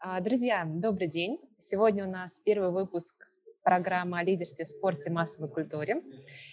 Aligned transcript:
А, 0.00 0.20
Друзья, 0.20 0.64
добрый 0.64 1.08
день. 1.08 1.40
Сегодня 1.58 2.06
у 2.06 2.10
нас 2.10 2.38
первый 2.38 2.70
выпуск 2.70 3.16
программы 3.64 4.20
о 4.20 4.22
лидерстве 4.22 4.64
в 4.64 4.68
спорте 4.68 5.10
и 5.10 5.12
массовой 5.12 5.50
культуре. 5.50 6.04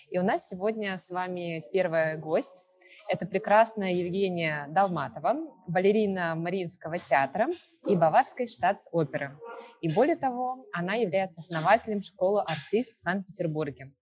И 0.09 0.17
у 0.17 0.23
нас 0.23 0.47
сегодня 0.47 0.97
с 0.97 1.11
вами 1.11 1.63
первая 1.71 2.17
гость. 2.17 2.65
Это 3.07 3.27
прекрасная 3.27 3.91
Евгения 3.91 4.65
Долматова, 4.69 5.35
балерина 5.67 6.33
Мариинского 6.33 6.97
театра 6.97 7.47
и 7.85 7.95
Баварской 7.95 8.47
штатс-оперы. 8.47 9.37
И 9.79 9.93
более 9.93 10.15
того, 10.15 10.65
она 10.73 10.95
является 10.95 11.41
основателем 11.41 12.01
школы 12.01 12.41
артист 12.41 12.95
в 12.95 13.01
Санкт-Петербурге. 13.01 13.93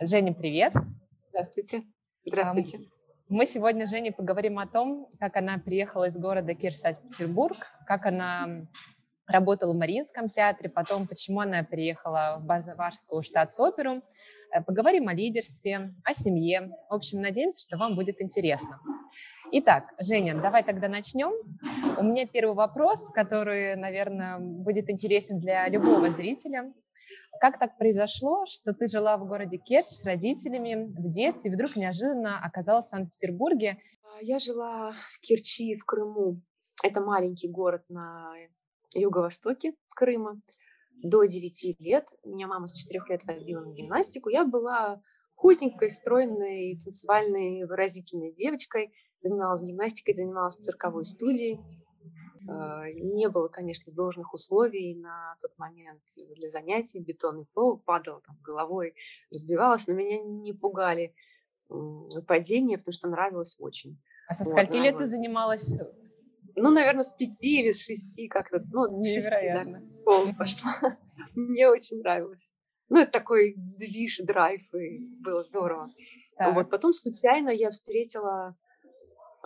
Женя, 0.00 0.34
привет. 0.34 0.72
Здравствуйте. 1.30 1.84
Здравствуйте. 2.24 2.95
Мы 3.28 3.44
сегодня 3.44 3.88
с 3.88 3.90
Женей 3.90 4.12
поговорим 4.12 4.60
о 4.60 4.68
том, 4.68 5.08
как 5.18 5.36
она 5.36 5.58
приехала 5.58 6.04
из 6.04 6.16
города 6.16 6.54
Кирш, 6.54 6.76
Санкт-Петербург, 6.76 7.56
как 7.84 8.06
она 8.06 8.68
работала 9.26 9.72
в 9.72 9.76
Мариинском 9.76 10.28
театре, 10.28 10.70
потом 10.70 11.08
почему 11.08 11.40
она 11.40 11.64
приехала 11.64 12.36
в 12.38 12.46
Базоварскую 12.46 13.24
штатс-оперу. 13.24 14.02
Э, 14.54 14.62
Поговорим 14.62 15.08
о 15.08 15.14
лидерстве, 15.14 15.92
о 16.04 16.14
семье. 16.14 16.70
В 16.88 16.94
общем, 16.94 17.20
надеемся, 17.20 17.64
что 17.64 17.76
вам 17.78 17.96
будет 17.96 18.22
интересно. 18.22 18.78
Итак, 19.50 19.92
Женя, 20.00 20.40
давай 20.40 20.62
тогда 20.62 20.86
начнем. 20.86 21.32
У 21.98 22.04
меня 22.04 22.28
первый 22.28 22.54
вопрос, 22.54 23.10
который, 23.10 23.74
наверное, 23.74 24.38
будет 24.38 24.88
интересен 24.88 25.40
для 25.40 25.66
любого 25.68 26.10
зрителя. 26.10 26.72
Как 27.40 27.58
так 27.58 27.76
произошло, 27.78 28.44
что 28.46 28.72
ты 28.72 28.88
жила 28.88 29.16
в 29.16 29.26
городе 29.26 29.58
Керчь 29.58 29.86
с 29.86 30.04
родителями 30.04 30.86
в 30.86 31.08
детстве 31.08 31.50
и 31.50 31.54
вдруг 31.54 31.76
неожиданно 31.76 32.38
оказалась 32.44 32.86
в 32.86 32.90
Санкт-Петербурге? 32.90 33.78
А, 34.02 34.22
Я 34.22 34.38
жила 34.38 34.92
в 34.92 35.20
Керчи, 35.20 35.76
в 35.76 35.84
Крыму. 35.84 36.40
Это 36.82 37.00
маленький 37.00 37.48
город 37.48 37.82
на 37.88 38.32
юго-востоке 38.94 39.74
Крыма. 39.94 40.40
До 41.02 41.24
9 41.24 41.80
лет. 41.80 42.08
Меня 42.24 42.46
мама 42.46 42.68
с 42.68 42.74
4 42.74 43.02
лет 43.08 43.24
водила 43.24 43.60
на 43.60 43.72
гимнастику. 43.72 44.30
Я 44.30 44.44
была 44.44 45.02
худенькой, 45.34 45.90
стройной, 45.90 46.78
танцевальной, 46.82 47.64
выразительной 47.64 48.32
девочкой. 48.32 48.92
Занималась 49.18 49.62
гимнастикой, 49.62 50.14
занималась 50.14 50.56
цирковой 50.56 51.04
студией. 51.04 51.60
А, 52.48 52.88
Не 52.90 53.28
было, 53.28 53.48
конечно, 53.48 53.92
должных 53.92 54.32
условий 54.32 54.94
на 54.94 55.36
тот 55.40 55.56
момент 55.58 56.02
для 56.36 56.50
занятий. 56.50 57.00
Бетонный 57.00 57.46
пол 57.54 57.78
падала 57.78 58.20
там 58.20 58.36
головой, 58.42 58.94
разбивалась, 59.30 59.86
но 59.88 59.94
меня 59.94 60.22
не 60.22 60.52
пугали 60.52 61.14
падения, 62.26 62.78
потому 62.78 62.92
что 62.92 63.08
нравилось 63.08 63.56
очень. 63.58 64.00
А 64.28 64.34
со 64.34 64.44
Вот, 64.44 64.50
скольки 64.50 64.76
лет 64.76 64.98
ты 64.98 65.06
занималась? 65.06 65.72
Ну, 66.56 66.70
наверное, 66.70 67.02
с 67.02 67.12
пяти 67.12 67.60
или 67.60 67.72
с 67.72 67.84
шести 67.84 68.28
как-то, 68.28 68.58
ну, 68.72 68.96
с 68.96 69.14
шести, 69.14 69.46
да, 69.46 69.66
пол 70.04 70.34
пошла. 70.34 70.70
Мне 71.34 71.68
очень 71.68 71.98
нравилось. 71.98 72.54
Ну, 72.88 73.00
это 73.00 73.10
такой 73.10 73.54
движ, 73.56 74.20
драйв, 74.20 74.62
и 74.74 75.00
было 75.20 75.42
здорово. 75.42 75.90
Так. 76.38 76.54
Вот, 76.54 76.70
потом 76.70 76.92
случайно 76.92 77.50
я 77.50 77.70
встретила 77.70 78.56
э, 78.56 78.65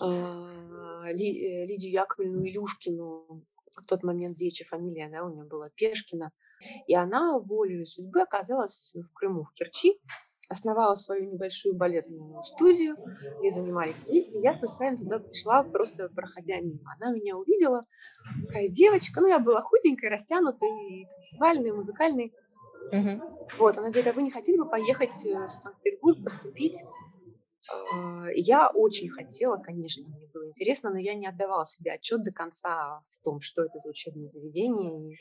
Лидию 0.00 1.90
Яковлевну 1.92 2.44
Илюшкину, 2.44 3.44
в 3.76 3.86
тот 3.86 4.02
момент 4.02 4.36
девичья 4.36 4.64
фамилия, 4.66 5.08
да, 5.10 5.24
у 5.24 5.30
нее 5.32 5.44
была 5.44 5.70
Пешкина, 5.70 6.32
и 6.86 6.94
она 6.94 7.38
волею 7.38 7.86
судьбы 7.86 8.22
оказалась 8.22 8.94
в 8.94 9.12
Крыму, 9.14 9.44
в 9.44 9.52
Керчи, 9.52 9.98
основала 10.50 10.94
свою 10.96 11.30
небольшую 11.32 11.76
балетную 11.76 12.42
студию, 12.42 12.96
где 13.40 13.50
занимались 13.50 14.02
дети. 14.02 14.28
И 14.30 14.40
Я 14.40 14.52
случайно 14.52 14.96
туда 14.96 15.20
пришла, 15.20 15.62
просто 15.62 16.08
проходя 16.08 16.60
мимо. 16.60 16.80
Она 17.00 17.12
меня 17.12 17.36
увидела, 17.36 17.86
такая 18.48 18.68
девочка, 18.68 19.20
ну, 19.20 19.28
я 19.28 19.38
была 19.38 19.62
худенькая, 19.62 20.10
растянутая, 20.10 20.70
танцевальная, 21.08 21.72
музыкальная. 21.72 22.30
Мгм. 22.92 23.22
Вот, 23.58 23.78
она 23.78 23.88
говорит, 23.90 24.08
а 24.08 24.12
вы 24.12 24.22
не 24.22 24.30
хотели 24.30 24.58
бы 24.58 24.68
поехать 24.68 25.14
э, 25.26 25.46
в 25.46 25.50
Санкт-Петербург, 25.50 26.22
поступить? 26.24 26.82
А, 27.68 28.28
Я 28.34 28.68
очень 28.68 29.08
хотела, 29.08 29.56
конечно, 29.58 30.08
мне 30.08 30.26
было 30.32 30.46
интересно, 30.48 30.90
но 30.90 30.98
я 30.98 31.14
не 31.14 31.26
отдавала 31.26 31.64
себе 31.64 31.92
отчет 31.92 32.22
до 32.22 32.32
конца 32.32 33.02
в 33.10 33.18
том, 33.22 33.40
что 33.40 33.62
это 33.64 33.78
за 33.78 33.90
учебное 33.90 34.26
заведение 34.26 35.12
и 35.14 35.18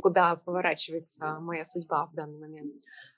куда 0.00 0.36
поворачивается 0.36 1.38
моя 1.40 1.64
судьба 1.64 2.06
в 2.06 2.14
данный 2.14 2.38
момент. 2.38 2.72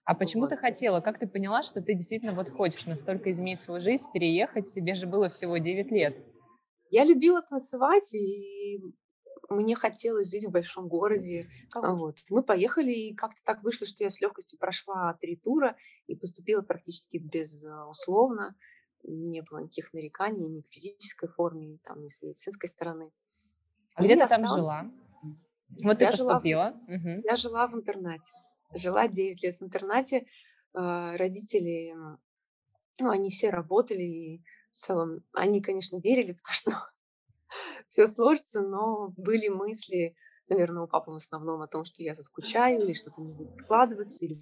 А 0.05 0.15
почему 0.15 0.43
Вот. 0.43 0.51
ты 0.51 0.57
хотела? 0.57 1.01
Как 1.01 1.19
ты 1.19 1.27
поняла, 1.27 1.63
что 1.63 1.83
ты 1.83 1.95
действительно 1.95 2.35
вот 2.35 2.51
хочешь 2.51 2.87
настолько 2.87 3.31
изменить 3.31 3.61
свою 3.61 3.81
жизнь, 3.81 4.09
переехать? 4.13 4.73
Тебе 4.73 4.95
же 4.95 5.07
было 5.07 5.29
всего 5.29 5.59
9 5.59 5.91
лет. 5.91 6.17
Я 6.91 7.05
любила 7.05 7.43
танцевать, 7.43 8.15
и 8.15 8.81
мне 9.51 9.75
хотелось 9.75 10.31
жить 10.31 10.47
в 10.47 10.51
большом 10.51 10.89
городе. 10.89 11.49
А 11.75 11.93
Вот. 11.95 12.19
Мы 12.29 12.43
поехали, 12.43 12.93
и 12.93 13.15
как-то 13.15 13.43
так 13.45 13.63
вышло, 13.63 13.87
что 13.87 14.05
я 14.05 14.11
с 14.11 14.21
легкостью 14.21 14.59
прошла 14.59 15.13
три 15.15 15.37
тура 15.37 15.77
и 16.07 16.15
поступила 16.15 16.63
практически 16.63 17.19
безусловно. 17.19 18.55
Не 19.03 19.43
было 19.43 19.59
никаких 19.61 19.93
нареканий 19.93 20.49
ни 20.49 20.61
к 20.61 20.69
физической 20.69 21.29
форме, 21.29 21.79
там, 21.85 22.03
ни 22.03 22.09
с 22.09 22.23
медицинской 22.23 22.69
стороны. 22.69 23.11
А 23.97 24.05
где 24.05 24.15
ты 24.15 24.27
там 24.29 24.41
осталась- 24.43 24.61
жила? 24.61 24.91
Вот 25.83 25.99
ты 25.99 26.05
Я 26.05 26.13
жила 26.13 26.31
в- 26.31 26.35
поступила. 26.35 26.75
Мгм. 26.87 27.21
Я 27.25 27.37
жила 27.37 27.67
в 27.67 27.75
интернате. 27.75 28.37
Жила 28.75 29.09
9 29.09 29.43
лет 29.43 29.57
в 29.57 29.63
интернате. 29.63 30.27
А, 30.75 31.17
Родители, 31.17 31.95
ну, 33.01 33.11
они 33.11 33.31
все 33.31 33.51
работали, 33.51 34.03
и 34.03 34.43
в 34.71 34.77
целом 34.77 35.25
они, 35.33 35.61
конечно, 35.61 35.97
верили, 35.99 36.33
потому 36.35 36.55
что 36.87 36.91
все 37.89 38.07
сложится, 38.07 38.63
но 38.63 39.13
были 39.17 39.49
мысли, 39.49 40.15
наверное, 40.49 40.85
у 40.85 40.87
папы 40.87 41.11
в 41.11 41.17
основном 41.17 41.63
о 41.63 41.67
том, 41.67 41.85
что 41.85 42.03
я 42.03 42.15
заскучаю 42.15 42.81
или 42.83 42.93
что-то 42.93 43.21
не 43.21 43.35
будет 43.35 43.57
складываться. 43.57 44.25
Или... 44.25 44.37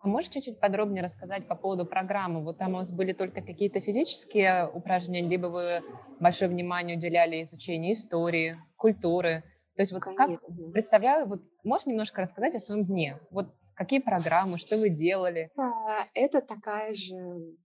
А 0.00 0.08
можешь 0.08 0.30
чуть-чуть 0.30 0.60
подробнее 0.60 1.02
рассказать 1.02 1.48
по 1.48 1.56
поводу 1.56 1.84
программы? 1.84 2.44
Вот 2.44 2.58
там 2.58 2.74
у 2.74 2.76
вас 2.76 2.92
были 2.92 3.12
только 3.12 3.42
какие-то 3.42 3.80
физические 3.80 4.68
упражнения, 4.68 5.28
либо 5.28 5.46
вы 5.46 5.82
большое 6.20 6.50
внимание 6.50 6.96
уделяли 6.96 7.42
изучению 7.42 7.94
истории, 7.94 8.58
культуры? 8.76 9.42
То 9.76 9.82
есть 9.82 9.92
вот 9.92 10.02
как 10.02 10.16
Конечно. 10.16 10.72
представляю, 10.72 11.26
вот 11.26 11.40
можешь 11.62 11.86
немножко 11.86 12.20
рассказать 12.20 12.54
о 12.56 12.58
своем 12.58 12.84
дне? 12.84 13.18
Вот 13.30 13.46
какие 13.74 14.00
программы, 14.00 14.58
что 14.58 14.76
вы 14.76 14.88
делали? 14.88 15.50
А, 15.56 16.06
Это 16.14 16.40
такая 16.40 16.94
же 16.94 17.56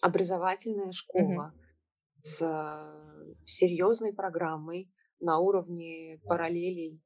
образовательная 0.00 0.92
школа 0.92 1.52
с 2.24 2.40
э, 2.40 3.34
серьезной 3.44 4.14
программой 4.14 4.90
на 5.20 5.38
уровне 5.38 6.18
параллелей 6.24 6.98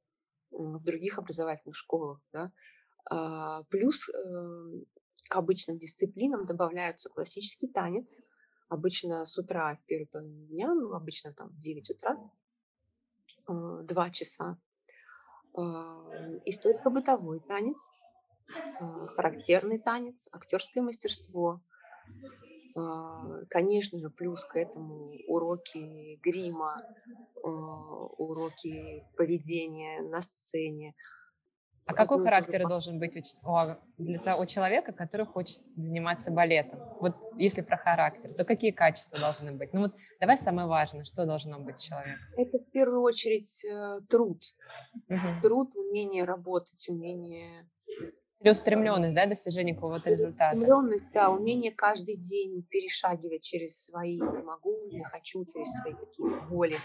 в 0.49 0.81
других 0.83 1.19
образовательных 1.19 1.75
школах. 1.75 2.21
Да? 2.31 2.51
А, 3.11 3.63
Плюс 3.63 4.07
э, 4.07 4.13
к 5.29 5.35
обычным 5.35 5.77
дисциплинам 5.77 6.45
добавляются 6.45 7.09
классический 7.09 7.67
танец. 7.67 8.21
Обычно 8.69 9.25
с 9.25 9.37
утра 9.37 9.75
в 9.75 9.85
первой 9.87 10.07
половине 10.07 10.47
дня, 10.47 10.73
ну, 10.73 10.93
обычно 10.93 11.33
там 11.33 11.49
в 11.49 11.57
9 11.57 11.89
утра, 11.89 12.17
э, 13.49 13.83
два 13.83 14.09
часа. 14.11 14.57
Историко-бытовой 16.45 17.41
танец, 17.41 17.91
а, 18.79 19.07
характерный 19.07 19.79
танец, 19.79 20.29
актерское 20.31 20.81
мастерство, 20.81 21.61
Конечно 23.49 23.99
же, 23.99 24.09
плюс 24.09 24.45
к 24.45 24.55
этому 24.55 25.11
уроки 25.27 26.17
грима, 26.23 26.77
а, 27.43 27.47
уроки 27.47 29.03
поведения 29.17 30.01
на 30.01 30.21
сцене. 30.21 30.93
А 31.85 31.93
какой 31.93 32.23
характер 32.23 32.67
должен 32.67 32.99
быть 32.99 33.17
у, 33.17 33.49
у- 33.51 33.77
для 33.97 34.19
того 34.19 34.45
человека, 34.45 34.91
который 34.93 35.25
хочет 35.25 35.63
заниматься 35.75 36.29
балетом? 36.29 36.79
Вот 36.99 37.15
если 37.37 37.61
про 37.61 37.77
характер, 37.77 38.31
то 38.33 38.45
какие 38.45 38.71
качества 38.71 39.17
должны 39.19 39.53
быть? 39.53 39.73
Ну 39.73 39.81
вот 39.81 39.93
давай 40.19 40.37
самое 40.37 40.67
важное, 40.67 41.03
что 41.05 41.25
должно 41.25 41.59
быть 41.59 41.79
человек? 41.79 42.19
Это 42.37 42.59
в 42.59 42.69
первую 42.69 43.01
очередь 43.01 43.65
э, 43.65 44.01
труд. 44.07 44.41
Мгм. 45.07 45.41
Труд, 45.41 45.75
умение 45.75 46.25
работать, 46.25 46.87
умение 46.89 47.67
Целеустремленность, 48.41 49.15
да, 49.15 49.25
достижение 49.25 49.75
какого-то 49.75 50.09
результата. 50.09 50.57
Целеустремленность, 50.57 51.11
да, 51.13 51.29
умение 51.29 51.71
каждый 51.71 52.15
день 52.15 52.63
перешагивать 52.69 53.41
через 53.41 53.85
свои 53.85 54.19
«не 54.19 54.43
могу», 54.43 54.87
«не 54.91 55.03
хочу», 55.03 55.43
через 55.45 55.71
свои 55.73 55.93
какие-то 55.93 56.41
боли 56.49 56.77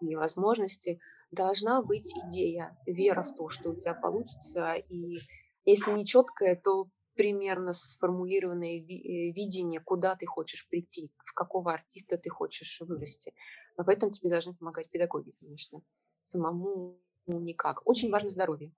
и 0.00 0.06
невозможности. 0.06 1.00
Должна 1.32 1.82
быть 1.82 2.14
идея, 2.26 2.76
вера 2.86 3.24
в 3.24 3.34
то, 3.34 3.48
что 3.48 3.70
у 3.70 3.74
тебя 3.74 3.94
получится. 3.94 4.74
И 4.74 5.18
если 5.64 5.90
не 5.92 6.06
четкое, 6.06 6.54
то 6.54 6.86
примерно 7.16 7.72
сформулированное 7.72 8.78
э, 8.78 9.32
видение, 9.32 9.80
куда 9.80 10.14
ты 10.14 10.26
хочешь 10.26 10.68
прийти, 10.68 11.10
в 11.24 11.34
какого 11.34 11.72
артиста 11.72 12.16
ты 12.16 12.30
хочешь 12.30 12.80
вырасти. 12.80 13.34
В 13.76 13.88
этом 13.88 14.10
тебе 14.10 14.30
должны 14.30 14.54
помогать 14.54 14.88
педагоги, 14.90 15.32
конечно. 15.40 15.82
Самому 16.22 16.96
никак. 17.26 17.86
Очень 17.86 18.10
важно 18.10 18.28
здоровье. 18.28 18.72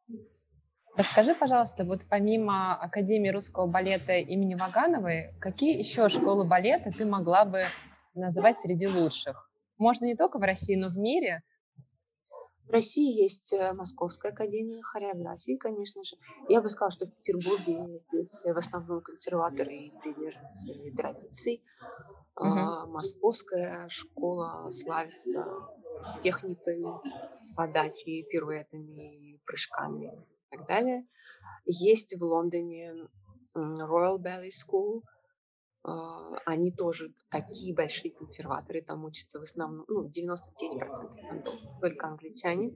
Расскажи, 0.96 1.34
пожалуйста, 1.34 1.84
вот 1.84 2.02
помимо 2.08 2.76
Академии 2.76 3.30
русского 3.30 3.66
балета 3.66 4.12
имени 4.12 4.54
Вагановой, 4.54 5.34
какие 5.40 5.76
еще 5.76 6.08
школы 6.08 6.46
балета 6.46 6.92
ты 6.92 7.04
могла 7.04 7.44
бы 7.44 7.62
называть 8.14 8.56
среди 8.58 8.86
лучших? 8.86 9.50
Можно 9.76 10.04
не 10.04 10.14
только 10.14 10.38
в 10.38 10.42
России, 10.42 10.76
но 10.76 10.90
в 10.90 10.96
мире. 10.96 11.42
В 12.68 12.70
России 12.70 13.20
есть 13.20 13.52
э, 13.52 13.72
Московская 13.72 14.30
академия 14.30 14.80
хореографии, 14.82 15.56
конечно 15.56 16.02
же. 16.04 16.16
Я 16.48 16.62
бы 16.62 16.68
сказала, 16.68 16.92
что 16.92 17.06
в 17.06 17.10
Петербурге 17.16 18.00
есть 18.12 18.44
в 18.44 18.56
основном 18.56 19.02
консерваторы 19.02 19.74
и 19.74 19.92
приверженцы 20.00 20.94
традиций. 20.96 21.64
Угу. 22.36 22.46
А, 22.46 22.86
Московская 22.86 23.88
школа 23.88 24.70
славится 24.70 25.44
техникой, 26.22 26.84
подачей, 27.56 28.24
пируэтами, 28.30 29.40
прыжками 29.44 30.12
так 30.56 30.66
далее. 30.66 31.06
Есть 31.64 32.16
в 32.18 32.24
Лондоне 32.24 32.94
Royal 33.54 34.18
Ballet 34.18 34.50
School. 34.50 35.02
А, 35.82 36.36
они 36.46 36.72
тоже 36.72 37.14
такие 37.30 37.74
большие 37.74 38.14
консерваторы, 38.14 38.80
там 38.80 39.04
учатся 39.04 39.38
в 39.38 39.42
основном, 39.42 39.84
ну, 39.86 40.08
99% 40.08 41.20
там 41.28 41.42
только 41.80 42.06
англичане. 42.06 42.74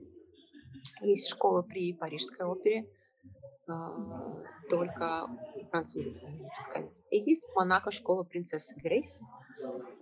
Есть 1.01 1.27
школа 1.29 1.63
при 1.63 1.93
Парижской 1.93 2.45
опере, 2.45 2.87
а, 3.67 4.43
только 4.69 5.27
французы 5.71 6.09
И 7.09 7.17
есть 7.17 7.49
в 7.49 7.55
Монако 7.55 7.91
школа 7.91 8.23
принцессы 8.23 8.75
Грейс. 8.79 9.21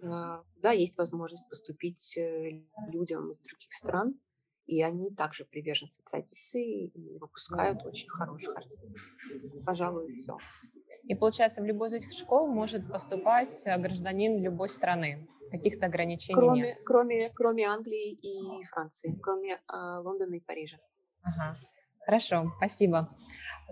А, 0.04 0.44
да, 0.58 0.72
есть 0.72 0.98
возможность 0.98 1.48
поступить 1.50 2.18
э, 2.18 2.62
людям 2.90 3.32
из 3.32 3.40
других 3.40 3.72
стран, 3.72 4.20
и 4.68 4.84
они 4.84 5.10
также 5.10 5.46
приверженцы 5.46 6.02
традиции 6.04 6.88
и 6.88 7.18
выпускают 7.18 7.86
очень 7.86 8.10
хороших 8.10 8.56
артистов. 8.56 8.92
Пожалуй, 9.66 10.08
все. 10.22 10.38
И 11.06 11.16
получается, 11.16 11.62
в 11.62 11.66
любой 11.66 11.88
из 11.88 11.94
этих 11.94 12.12
школ 12.12 12.48
может 12.48 12.92
поступать 12.92 13.64
э, 13.66 13.78
гражданин 13.78 14.42
любой 14.42 14.70
страны. 14.70 15.28
Каких-то 15.50 15.86
ограничений 15.86 16.36
кроме, 16.36 16.62
нет. 16.62 16.78
Кроме, 16.84 17.30
кроме 17.30 17.66
Англии 17.66 18.12
и 18.12 18.64
Франции, 18.66 19.18
кроме 19.22 19.54
э, 19.54 19.98
Лондона 20.00 20.36
и 20.36 20.42
Парижа. 20.42 20.78
Ага. 21.24 21.56
Хорошо, 22.06 22.54
спасибо. 22.58 23.10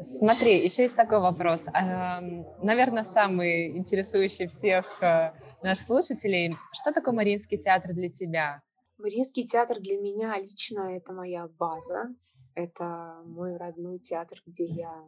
Смотри, 0.02 0.64
еще 0.64 0.84
есть 0.84 0.96
такой 0.98 1.20
вопрос. 1.20 1.68
Наверное, 1.72 3.04
самый 3.04 3.78
интересующий 3.78 4.48
всех 4.48 5.02
э, 5.02 5.32
наших 5.64 5.86
слушателей. 5.86 6.58
Что 6.74 6.92
такое 6.92 7.14
Мариинский 7.14 7.58
театр 7.58 7.94
для 7.94 8.10
тебя? 8.10 8.62
Мариинский 8.98 9.46
театр 9.46 9.80
для 9.80 10.00
меня 10.00 10.38
лично 10.40 10.96
это 10.96 11.14
моя 11.14 11.48
база. 11.48 12.16
Это 12.54 13.22
мой 13.26 13.58
родной 13.58 14.00
театр, 14.00 14.42
где 14.46 14.66
я 14.66 15.06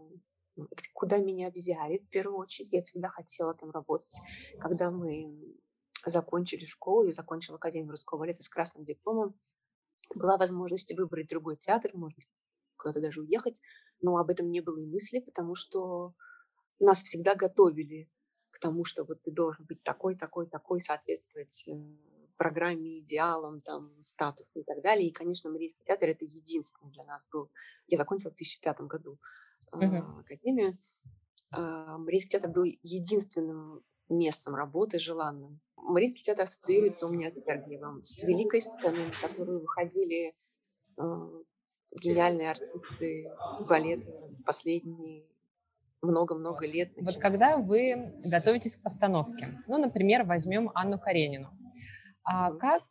куда 0.94 1.20
меня 1.20 1.50
взяли 1.50 2.00
в 2.00 2.10
первую 2.10 2.38
очередь. 2.40 2.74
Я 2.74 2.84
всегда 2.84 3.08
хотела 3.10 3.54
там 3.54 3.72
работать. 3.72 4.20
Когда 4.60 4.92
мы 4.92 5.56
закончили 6.06 6.66
школу, 6.66 7.06
я 7.06 7.14
закончила 7.14 7.58
Академию 7.58 7.92
русского 7.92 8.20
балета 8.20 8.44
с 8.44 8.50
красным 8.50 8.84
дипломом, 8.86 9.40
была 10.16 10.38
возможность 10.38 10.94
выбрать 10.98 11.30
другой 11.30 11.58
театр, 11.58 11.92
может 11.94 12.20
куда-то 12.78 13.02
даже 13.02 13.22
уехать, 13.22 13.62
но 14.02 14.18
об 14.18 14.30
этом 14.30 14.50
не 14.52 14.62
было 14.62 14.78
и 14.78 14.86
мысли, 14.86 15.20
потому 15.20 15.56
что 15.56 16.14
нас 16.80 17.04
всегда 17.04 17.36
готовили 17.36 18.10
к 18.50 18.60
тому, 18.60 18.86
что 18.86 19.04
вот 19.04 19.22
ты 19.24 19.32
должен 19.32 19.66
быть 19.66 19.84
такой, 19.84 20.16
такой, 20.16 20.48
такой, 20.48 20.82
соответствовать 20.82 21.68
э, 21.68 21.74
программе, 22.38 23.00
идеалам, 23.00 23.62
там, 23.62 23.92
статусу 24.02 24.60
и 24.60 24.64
так 24.64 24.82
далее. 24.82 25.10
И, 25.10 25.14
конечно, 25.14 25.50
Марийский 25.50 25.84
театр— 25.86 26.10
это 26.10 26.26
единственный 26.26 26.92
для 26.92 27.04
нас 27.04 27.28
был. 27.32 27.52
Я 27.88 27.98
закончила 27.98 28.32
в 28.32 28.36
2005 28.36 28.82
году 28.82 29.18
uh-huh. 29.72 30.20
академию. 30.20 30.78
А, 31.52 31.98
Марийский 31.98 32.32
театр 32.32 32.52
был 32.52 32.64
единственным 32.64 33.84
местом 34.10 34.56
работы 34.56 35.00
желанным. 35.00 35.60
Марийский 35.76 36.24
театр 36.24 36.44
ассоциируется 36.44 37.08
у 37.08 37.12
меня 37.12 37.30
с 37.30 37.38
Бергиевым, 37.38 38.02
с 38.02 38.24
великой 38.24 38.62
сценой, 38.62 39.08
на 39.08 39.28
которую 39.28 39.62
выходили 39.62 40.36
а, 40.98 41.30
гениальные 42.00 42.52
артисты 42.52 43.32
балета 43.68 44.12
последние 44.46 45.26
много-много 46.02 46.68
лет. 46.68 46.92
Вот 47.02 47.18
когда 47.18 47.58
вы 47.58 48.14
готовитесь 48.24 48.78
к 48.78 48.84
постановке, 48.84 49.62
ну, 49.68 49.78
например, 49.78 50.24
возьмем 50.24 50.70
Анну 50.74 51.00
Каренину, 51.00 51.50
как 52.60 52.84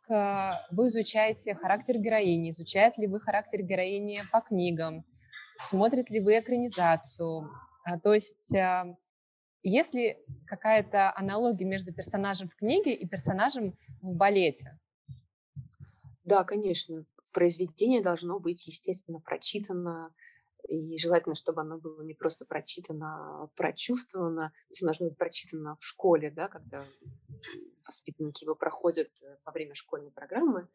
вы 0.71 0.87
изучаете 0.87 1.55
характер 1.55 1.97
героини? 1.97 2.49
Изучаете 2.49 3.01
ли 3.01 3.07
вы 3.07 3.19
характер 3.19 3.61
героини 3.61 4.21
по 4.31 4.41
книгам? 4.41 5.05
Смотрите 5.57 6.13
ли 6.13 6.19
вы 6.21 6.39
экранизацию? 6.39 7.49
А, 7.83 7.99
то 7.99 8.13
есть 8.13 8.53
а, 8.55 8.85
есть 9.63 9.93
ли 9.93 10.17
какая-то 10.45 11.15
аналогия 11.15 11.65
между 11.65 11.93
персонажем 11.93 12.49
в 12.49 12.55
книге 12.55 12.93
и 12.93 13.07
персонажем 13.07 13.77
в 14.01 14.13
балете? 14.15 14.77
Да, 16.23 16.43
конечно. 16.43 17.05
Произведение 17.31 18.01
должно 18.01 18.39
быть, 18.39 18.65
естественно, 18.67 19.19
прочитано, 19.19 20.13
и 20.67 20.97
желательно, 20.97 21.35
чтобы 21.35 21.61
оно 21.61 21.77
было 21.77 22.01
не 22.01 22.13
просто 22.13 22.45
прочитано, 22.45 23.43
а 23.43 23.47
прочувствовано. 23.55 24.49
То 24.49 24.71
есть 24.71 24.83
оно 24.83 24.89
должно 24.89 25.09
быть 25.09 25.17
прочитано 25.17 25.77
в 25.79 25.85
школе, 25.85 26.31
да, 26.31 26.47
когда 26.47 26.83
воспитанники 27.85 28.43
его 28.43 28.55
проходят 28.55 29.09
э, 29.23 29.37
во 29.45 29.51
время 29.51 29.73
школьной 29.75 30.11
программы. 30.11 30.67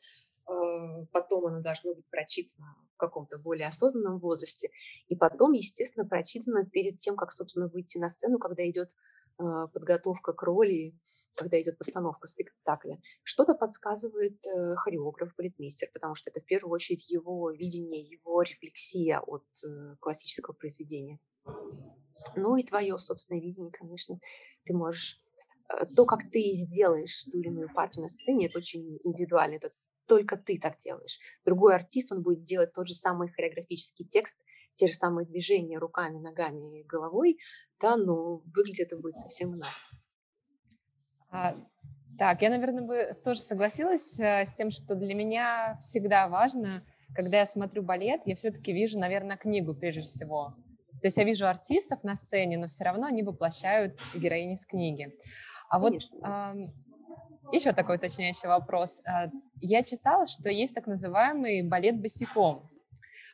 Э, 0.48 1.06
потом 1.12 1.46
оно 1.46 1.60
должно 1.60 1.94
быть 1.94 2.06
прочитано 2.08 2.76
в 2.94 2.96
каком-то 2.96 3.38
более 3.38 3.68
осознанном 3.68 4.18
возрасте, 4.18 4.70
и 5.08 5.16
потом, 5.16 5.52
естественно, 5.52 6.06
прочитано 6.06 6.64
перед 6.64 6.96
тем, 6.96 7.16
как, 7.16 7.32
собственно, 7.32 7.68
выйти 7.68 7.98
на 7.98 8.08
сцену, 8.08 8.38
когда 8.38 8.68
идет 8.68 8.90
подготовка 9.36 10.32
к 10.32 10.42
роли, 10.42 10.94
когда 11.34 11.60
идет 11.60 11.78
постановка 11.78 12.26
спектакля. 12.26 13.00
Что-то 13.22 13.54
подсказывает 13.54 14.38
э, 14.46 14.74
хореограф, 14.76 15.34
балетмейстер, 15.36 15.88
потому 15.92 16.14
что 16.14 16.30
это 16.30 16.40
в 16.40 16.44
первую 16.44 16.72
очередь 16.72 17.10
его 17.10 17.50
видение, 17.50 18.02
его 18.02 18.42
рефлексия 18.42 19.20
от 19.20 19.44
классического 20.00 20.54
произведения. 20.54 21.18
Ну 22.36 22.56
и 22.56 22.62
твое 22.62 22.98
собственное 22.98 23.40
видение, 23.40 23.72
конечно, 23.72 24.18
ты 24.64 24.74
можешь 24.74 25.20
то, 25.96 26.04
как 26.04 26.30
ты 26.30 26.52
сделаешь 26.52 27.24
ту 27.24 27.38
или 27.38 27.48
иную 27.48 27.72
партию 27.72 28.02
на 28.02 28.08
сцене, 28.08 28.46
это 28.46 28.58
очень 28.58 28.98
индивидуально. 29.04 29.56
Это 29.56 29.72
только 30.06 30.36
ты 30.36 30.58
так 30.58 30.76
делаешь. 30.78 31.18
Другой 31.44 31.74
артист, 31.74 32.12
он 32.12 32.22
будет 32.22 32.42
делать 32.42 32.72
тот 32.72 32.86
же 32.86 32.94
самый 32.94 33.28
хореографический 33.28 34.06
текст, 34.06 34.40
те 34.74 34.88
же 34.88 34.94
самые 34.94 35.26
движения 35.26 35.78
руками, 35.78 36.18
ногами, 36.18 36.82
головой, 36.84 37.38
да, 37.80 37.96
но 37.96 38.42
выглядит 38.54 38.88
это 38.88 38.96
будет 38.96 39.14
совсем 39.14 39.54
иначе. 39.54 39.76
А, 41.30 41.56
так, 42.18 42.42
я, 42.42 42.50
наверное, 42.50 42.82
бы 42.82 43.12
тоже 43.24 43.40
согласилась 43.40 44.18
э, 44.20 44.44
с 44.44 44.54
тем, 44.54 44.70
что 44.70 44.94
для 44.94 45.14
меня 45.14 45.76
всегда 45.80 46.28
важно, 46.28 46.84
когда 47.14 47.38
я 47.38 47.46
смотрю 47.46 47.82
балет, 47.82 48.20
я 48.26 48.34
все-таки 48.34 48.72
вижу, 48.72 48.98
наверное, 48.98 49.36
книгу 49.36 49.74
прежде 49.74 50.02
всего. 50.02 50.54
То 51.00 51.06
есть 51.06 51.16
я 51.16 51.24
вижу 51.24 51.46
артистов 51.46 52.04
на 52.04 52.14
сцене, 52.14 52.58
но 52.58 52.66
все 52.68 52.84
равно 52.84 53.06
они 53.06 53.22
воплощают 53.22 53.98
героини 54.14 54.54
с 54.54 54.66
книги. 54.66 55.12
А 55.68 55.80
Конечно. 55.80 56.16
вот 56.18 56.70
еще 57.50 57.72
такой 57.72 57.96
уточняющий 57.96 58.48
вопрос. 58.48 59.02
А, 59.04 59.30
я 59.60 59.82
читала, 59.82 60.26
что 60.26 60.50
есть 60.50 60.74
так 60.74 60.86
называемый 60.86 61.62
балет 61.62 62.00
босиком. 62.00 62.70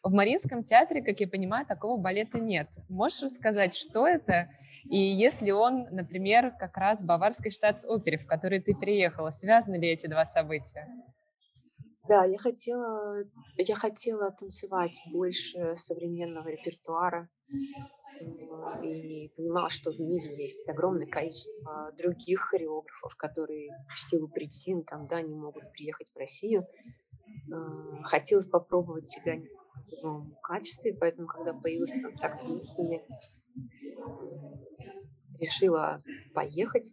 В 0.03 0.13
Мариинском 0.13 0.63
театре, 0.63 1.03
как 1.03 1.21
я 1.21 1.29
понимаю, 1.29 1.67
такого 1.67 2.01
балета 2.01 2.39
нет. 2.39 2.69
Можешь 2.89 3.23
рассказать, 3.23 3.75
что 3.75 4.07
это? 4.07 4.49
И 4.85 4.97
если 4.97 5.51
он, 5.51 5.89
например, 5.91 6.53
как 6.59 6.77
раз 6.77 7.03
Баварской 7.03 7.51
штатс-опере, 7.51 8.19
в 8.19 8.27
которой 8.27 8.61
ты 8.61 8.75
приехала, 8.75 9.31
связаны 9.31 9.77
ли 9.77 9.89
эти 9.89 10.07
два 10.07 10.25
события? 10.25 10.89
Да, 12.09 12.25
я 12.25 12.39
хотела, 12.39 13.25
я 13.57 13.75
хотела 13.75 14.31
танцевать 14.31 14.99
больше 15.13 15.75
современного 15.77 16.49
репертуара 16.49 17.29
и 18.83 19.29
понимала, 19.37 19.71
что 19.71 19.93
в 19.93 19.99
мире 19.99 20.37
есть 20.37 20.69
огромное 20.69 21.07
количество 21.07 21.93
других 21.97 22.41
хореографов, 22.41 23.15
которые 23.17 23.71
в 23.93 23.99
силу 23.99 24.29
причин 24.29 24.85
там, 24.85 25.07
да, 25.07 25.23
не 25.23 25.35
могут 25.35 25.71
приехать 25.73 26.11
в 26.13 26.17
Россию. 26.17 26.67
А, 27.53 28.03
хотелось 28.05 28.49
попробовать 28.49 29.09
себя 29.09 29.41
в 29.91 30.03
новом 30.03 30.37
качестве, 30.43 30.95
поэтому, 30.95 31.27
когда 31.27 31.55
появился 31.55 32.01
контракт 32.01 32.43
в 32.43 32.49
Мюнхене, 32.49 33.05
решила 35.41 36.03
поехать, 36.35 36.93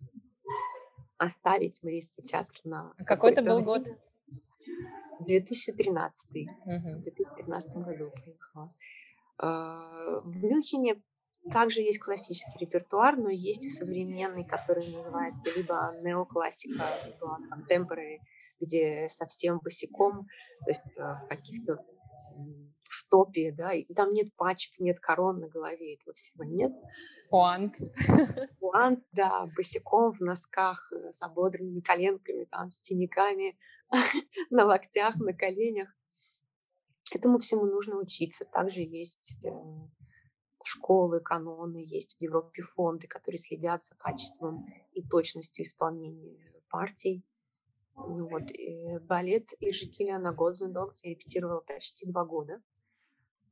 оставить 1.17 1.83
Марийский 1.83 2.23
театр 2.23 2.55
на... 2.63 2.93
А 2.97 3.03
какой 3.03 3.31
это 3.31 3.41
был 3.41 3.61
год? 3.61 3.87
2013. 5.19 6.47
Угу. 6.65 6.89
В 6.97 7.01
2013 7.01 7.77
году 7.77 8.11
поехала. 8.11 8.73
А, 9.37 10.21
в 10.21 10.43
Мюнхене 10.43 11.01
также 11.51 11.81
есть 11.81 11.99
классический 11.99 12.57
репертуар, 12.59 13.17
но 13.17 13.29
есть 13.29 13.65
и 13.65 13.69
современный, 13.69 14.45
который 14.45 14.85
называется 14.91 15.43
либо 15.55 15.95
неоклассика, 16.01 16.85
либо 17.05 17.37
contemporary, 17.51 18.19
где 18.59 19.07
совсем 19.09 19.59
босиком, 19.59 20.27
то 20.63 20.69
есть 20.69 20.97
э, 20.97 21.03
в 21.03 21.27
каких-то 21.27 21.85
в 22.87 23.09
топе, 23.09 23.51
да, 23.51 23.73
и 23.73 23.91
там 23.93 24.13
нет 24.13 24.33
пачек, 24.35 24.79
нет 24.79 24.99
корон 24.99 25.39
на 25.39 25.47
голове, 25.47 25.95
этого 25.95 26.13
всего 26.13 26.43
нет. 26.43 26.71
Пуант. 27.29 27.75
Пуант, 28.59 29.03
да, 29.11 29.47
босиком 29.55 30.13
в 30.13 30.21
носках, 30.21 30.91
э, 30.91 31.11
с 31.11 31.21
ободранными 31.21 31.81
коленками, 31.81 32.45
там, 32.45 32.71
с 32.71 32.79
теняками, 32.79 33.57
на 34.49 34.65
локтях, 34.65 35.17
на 35.17 35.33
коленях. 35.33 35.89
Этому 37.11 37.37
всему 37.37 37.65
нужно 37.65 37.97
учиться. 37.97 38.45
Также 38.45 38.81
есть 38.81 39.35
э, 39.43 39.49
школы, 40.65 41.19
каноны, 41.19 41.83
есть 41.85 42.17
в 42.17 42.21
Европе 42.21 42.61
фонды, 42.61 43.07
которые 43.07 43.37
следят 43.37 43.83
за 43.83 43.95
качеством 43.95 44.65
и 44.93 45.01
точностью 45.01 45.63
исполнения 45.63 46.37
партий. 46.69 47.23
Ну 47.95 48.27
вот, 48.27 48.51
и 48.51 48.97
балет 48.99 49.51
Иржи 49.59 49.87
Киллиана 49.87 50.33
Годзендокс 50.33 51.03
я 51.03 51.11
репетировала 51.11 51.61
почти 51.61 52.05
два 52.05 52.25
года. 52.25 52.61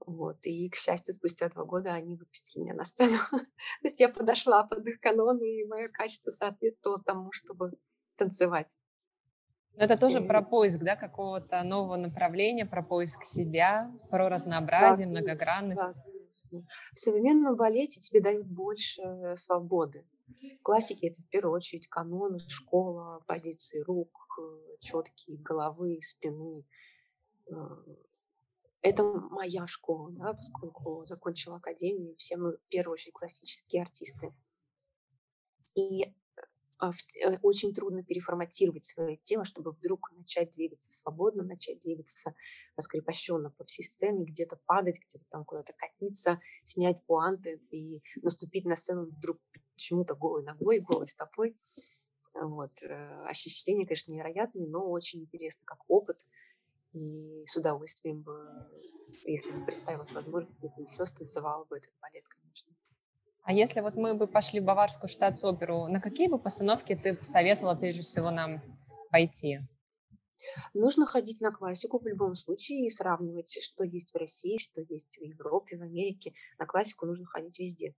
Вот, 0.05 0.45
и, 0.45 0.69
к 0.69 0.75
счастью, 0.75 1.13
спустя 1.13 1.47
два 1.47 1.63
года 1.63 1.93
они 1.93 2.17
выпустили 2.17 2.63
меня 2.63 2.73
на 2.73 2.83
сцену. 2.83 3.15
То 3.31 3.47
есть 3.83 4.01
я 4.01 4.09
подошла 4.09 4.63
под 4.63 4.85
их 4.85 4.99
каноны, 4.99 5.61
и 5.61 5.65
мое 5.65 5.87
качество 5.87 6.29
соответствовало 6.31 7.01
тому, 7.01 7.31
чтобы 7.31 7.71
танцевать. 8.17 8.75
это 9.77 9.97
тоже 9.97 10.21
и... 10.21 10.27
про 10.27 10.41
поиск, 10.41 10.79
да, 10.79 10.97
какого-то 10.97 11.63
нового 11.63 11.95
направления, 11.95 12.65
про 12.65 12.83
поиск 12.83 13.23
себя, 13.23 13.89
про 14.09 14.27
разнообразие, 14.27 15.07
да, 15.07 15.11
многогранность. 15.11 15.81
Да, 15.81 16.12
в 16.93 16.99
современном 16.99 17.55
балете 17.55 17.99
тебе 18.01 18.21
дают 18.21 18.47
больше 18.47 19.01
свободы. 19.35 20.05
В 20.59 20.63
классике 20.63 21.07
это 21.07 21.21
в 21.21 21.27
первую 21.29 21.55
очередь 21.55 21.87
каноны, 21.87 22.39
школа, 22.47 23.23
позиции 23.27 23.81
рук, 23.81 24.09
э, 24.39 24.77
четкие 24.79 25.37
головы, 25.41 25.99
спины. 26.01 26.65
Э, 27.47 27.53
это 28.81 29.03
моя 29.03 29.65
школа, 29.67 30.11
да, 30.11 30.33
поскольку 30.33 31.03
закончила 31.05 31.57
академию, 31.57 32.15
все 32.17 32.37
мы 32.37 32.57
в 32.57 32.67
первую 32.67 32.93
очередь 32.93 33.13
классические 33.13 33.83
артисты. 33.83 34.33
И 35.75 36.03
э, 36.03 36.13
очень 37.41 37.73
трудно 37.73 38.03
переформатировать 38.03 38.83
свое 38.83 39.17
тело, 39.17 39.45
чтобы 39.45 39.71
вдруг 39.71 40.11
начать 40.15 40.51
двигаться 40.51 40.91
свободно, 40.91 41.43
начать 41.43 41.79
двигаться 41.79 42.33
раскрепощенно 42.75 43.51
по 43.51 43.63
всей 43.65 43.83
сцене, 43.83 44.25
где-то 44.25 44.59
падать, 44.65 44.99
где-то 44.99 45.25
там 45.29 45.45
куда-то 45.45 45.73
катиться, 45.73 46.39
снять 46.65 47.03
пуанты 47.05 47.61
и 47.71 48.01
наступить 48.21 48.65
на 48.65 48.75
сцену 48.75 49.05
вдруг 49.05 49.39
почему-то 49.73 50.15
голой 50.15 50.43
ногой, 50.43 50.79
голой 50.79 51.07
стопой. 51.07 51.57
Вот. 52.33 52.71
Э, 52.83 53.25
ощущения, 53.25 53.85
конечно, 53.85 54.11
невероятные, 54.11 54.65
но 54.69 54.89
очень 54.89 55.21
интересно 55.21 55.63
как 55.65 55.79
опыт. 55.87 56.25
И 56.93 57.43
с 57.45 57.55
удовольствием 57.57 58.21
бы, 58.21 58.69
если 59.25 59.51
бы 59.51 59.65
представила 59.65 60.07
возможность, 60.13 60.59
еще 60.77 61.05
станцевала 61.05 61.65
бы 61.65 61.77
этот. 61.77 61.91
А 63.43 63.51
если 63.51 63.81
вот 63.81 63.95
мы 63.95 64.13
бы 64.13 64.25
пошли 64.25 64.61
в 64.61 64.63
Баварскую 64.63 65.09
штатс-оперу, 65.09 65.87
на 65.87 65.99
какие 65.99 66.27
бы 66.27 66.39
постановки 66.39 66.95
ты 66.95 67.13
посоветовала 67.13 67.75
прежде 67.75 68.01
всего 68.01 68.31
нам 68.31 68.61
пойти? 69.11 69.59
Нужно 70.73 71.05
ходить 71.05 71.41
на 71.41 71.51
классику 71.51 71.99
в 71.99 72.07
любом 72.07 72.35
случае 72.35 72.85
и 72.85 72.89
сравнивать, 72.89 73.57
что 73.61 73.83
есть 73.83 74.13
в 74.13 74.17
России, 74.17 74.57
что 74.57 74.81
есть 74.81 75.17
в 75.17 75.23
Европе, 75.23 75.77
в 75.77 75.81
Америке. 75.81 76.33
На 76.57 76.65
классику 76.65 77.05
нужно 77.05 77.25
ходить 77.25 77.59
везде. 77.59 77.93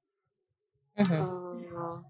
Uh-huh. 0.96 2.04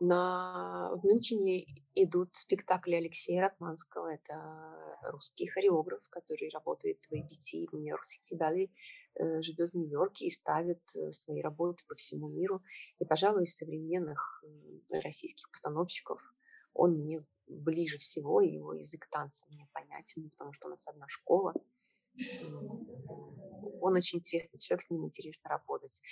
На... 0.00 0.94
В 0.94 1.04
Мюнхене 1.04 1.66
идут 1.94 2.34
спектакли 2.34 2.94
Алексея 2.94 3.42
Ратманского. 3.42 4.14
Это 4.14 5.10
русский 5.10 5.46
хореограф, 5.46 6.08
который 6.10 6.50
работает 6.50 7.04
в 7.06 7.12
ABC, 7.12 7.68
в 7.70 7.74
Нью-Йорк 7.74 8.04
Сити 8.04 8.34
Балет, 8.34 8.70
живет 9.42 9.70
в 9.70 9.74
Нью-Йорке 9.74 10.26
и 10.26 10.30
ставит 10.30 10.82
э, 10.96 11.10
свои 11.12 11.40
работы 11.40 11.84
по 11.88 11.94
всему 11.94 12.28
миру. 12.28 12.62
И, 12.98 13.04
пожалуй, 13.04 13.44
из 13.44 13.56
современных 13.56 14.44
российских 15.02 15.50
постановщиков 15.50 16.20
он 16.72 16.98
мне 16.98 17.24
ближе 17.46 17.98
всего, 17.98 18.40
и 18.40 18.54
его 18.54 18.74
язык 18.74 19.08
танца 19.10 19.46
мне 19.50 19.68
понятен, 19.72 20.30
потому 20.30 20.52
что 20.52 20.66
у 20.66 20.70
нас 20.70 20.88
одна 20.88 21.06
школа. 21.08 21.54
Он 23.80 23.94
очень 23.94 24.18
интересный 24.18 24.58
человек, 24.58 24.82
с 24.82 24.90
ним 24.90 25.04
интересно 25.04 25.50
работать. 25.50 26.02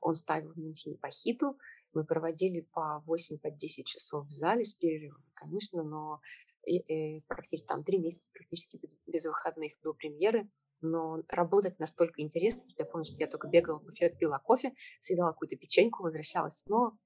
Он 0.00 0.14
ставил 0.14 0.52
в 0.52 0.58
Мюнхене 0.58 0.96
по 0.96 1.10
хиту, 1.10 1.58
мы 1.92 2.04
проводили 2.04 2.60
по 2.60 3.02
8-10 3.06 3.38
по 3.38 3.54
часов 3.84 4.26
в 4.26 4.30
зале 4.30 4.64
с 4.64 4.74
перерывом, 4.74 5.24
конечно, 5.34 5.82
но 5.82 6.20
и, 6.64 6.78
и 6.78 7.20
практически 7.26 7.66
там 7.66 7.82
три 7.82 7.98
месяца 7.98 8.30
практически 8.32 8.76
без, 8.76 8.98
без 9.06 9.26
выходных 9.26 9.72
до 9.82 9.94
премьеры. 9.94 10.48
Но 10.80 11.22
работать 11.28 11.78
настолько 11.78 12.22
интересно, 12.22 12.68
что 12.68 12.82
я 12.82 12.86
помню, 12.86 13.04
что 13.04 13.16
я 13.16 13.26
только 13.26 13.48
бегала 13.48 13.78
в 13.78 13.84
буфет, 13.84 14.18
пила 14.18 14.38
кофе, 14.38 14.72
съедала 15.00 15.32
какую-то 15.32 15.56
печеньку, 15.56 16.02
возвращалась 16.02 16.58
снова. 16.58 16.96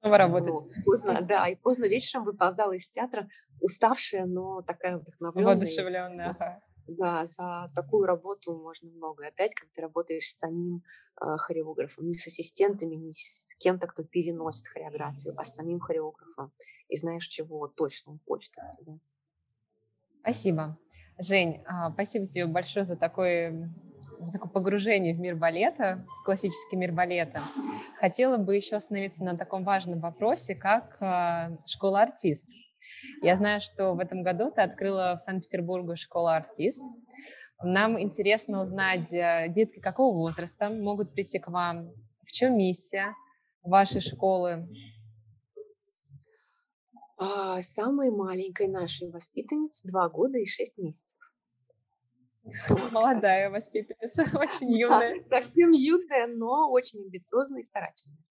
Снова 0.00 0.18
работать. 0.18 0.54
Ну, 0.54 0.70
поздно, 0.84 1.14
да, 1.22 1.48
и 1.48 1.56
поздно 1.56 1.86
вечером 1.86 2.24
выползала 2.24 2.72
из 2.72 2.88
театра, 2.88 3.28
уставшая, 3.60 4.26
но 4.26 4.62
такая 4.62 4.98
вдохновленная. 4.98 5.54
Воодушевленная, 5.54 6.30
ага. 6.30 6.62
Да, 6.88 7.26
за 7.26 7.66
такую 7.74 8.06
работу 8.06 8.56
можно 8.56 8.88
многое 8.90 9.28
отдать, 9.28 9.54
когда 9.54 9.70
ты 9.74 9.82
работаешь 9.82 10.26
с 10.26 10.38
самим 10.38 10.82
э, 11.20 11.36
хореографом, 11.36 12.06
не 12.06 12.14
с 12.14 12.26
ассистентами, 12.26 12.94
не 12.94 13.12
с 13.12 13.54
кем-то, 13.58 13.86
кто 13.88 14.04
переносит 14.04 14.66
хореографию, 14.68 15.34
а 15.36 15.44
с 15.44 15.54
самим 15.54 15.80
хореографом. 15.80 16.50
И 16.88 16.96
знаешь, 16.96 17.26
чего 17.26 17.68
точно 17.68 18.12
он 18.12 18.20
хочет 18.26 18.56
от 18.56 18.70
тебя. 18.70 18.98
Спасибо. 20.22 20.78
Жень, 21.20 21.60
а, 21.66 21.90
спасибо 21.90 22.26
тебе 22.26 22.46
большое 22.46 22.84
за 22.84 22.96
такое, 22.96 23.72
за 24.20 24.32
такое 24.32 24.50
погружение 24.50 25.14
в 25.14 25.18
мир 25.18 25.34
балета, 25.34 26.06
классический 26.24 26.76
мир 26.76 26.92
балета. 26.92 27.40
Хотела 27.98 28.36
бы 28.36 28.54
еще 28.54 28.76
остановиться 28.76 29.24
на 29.24 29.36
таком 29.36 29.64
важном 29.64 29.98
вопросе, 29.98 30.54
как 30.54 30.96
а, 31.00 31.50
школа 31.66 32.02
артист. 32.02 32.46
Я 33.20 33.34
знаю, 33.34 33.60
что 33.60 33.94
в 33.94 33.98
этом 33.98 34.22
году 34.22 34.52
ты 34.52 34.60
открыла 34.60 35.16
в 35.16 35.20
Санкт-Петербурге 35.20 35.96
школу 35.96 36.28
артист. 36.28 36.80
Нам 37.60 38.00
интересно 38.00 38.62
узнать, 38.62 39.12
э, 39.12 39.46
детки 39.48 39.80
какого 39.80 40.14
возраста 40.14 40.70
могут 40.70 41.12
прийти 41.12 41.40
к 41.40 41.48
вам, 41.48 41.90
в 42.24 42.30
чем 42.30 42.56
миссия 42.56 43.14
вашей 43.64 44.00
школы? 44.00 44.68
А, 47.18 47.60
самой 47.62 48.10
маленькой 48.10 48.68
нашей 48.68 49.10
воспитаннице 49.10 49.88
два 49.88 50.08
года 50.08 50.38
и 50.38 50.46
шесть 50.46 50.78
месяцев. 50.78 51.20
Молодая 52.92 53.50
воспитанница, 53.50 54.22
очень 54.38 54.72
юная. 54.78 55.18
Да, 55.18 55.24
совсем 55.24 55.72
юная, 55.72 56.28
но 56.28 56.70
очень 56.70 57.00
амбициозная 57.00 57.60
и 57.60 57.64
старательная. 57.64 58.22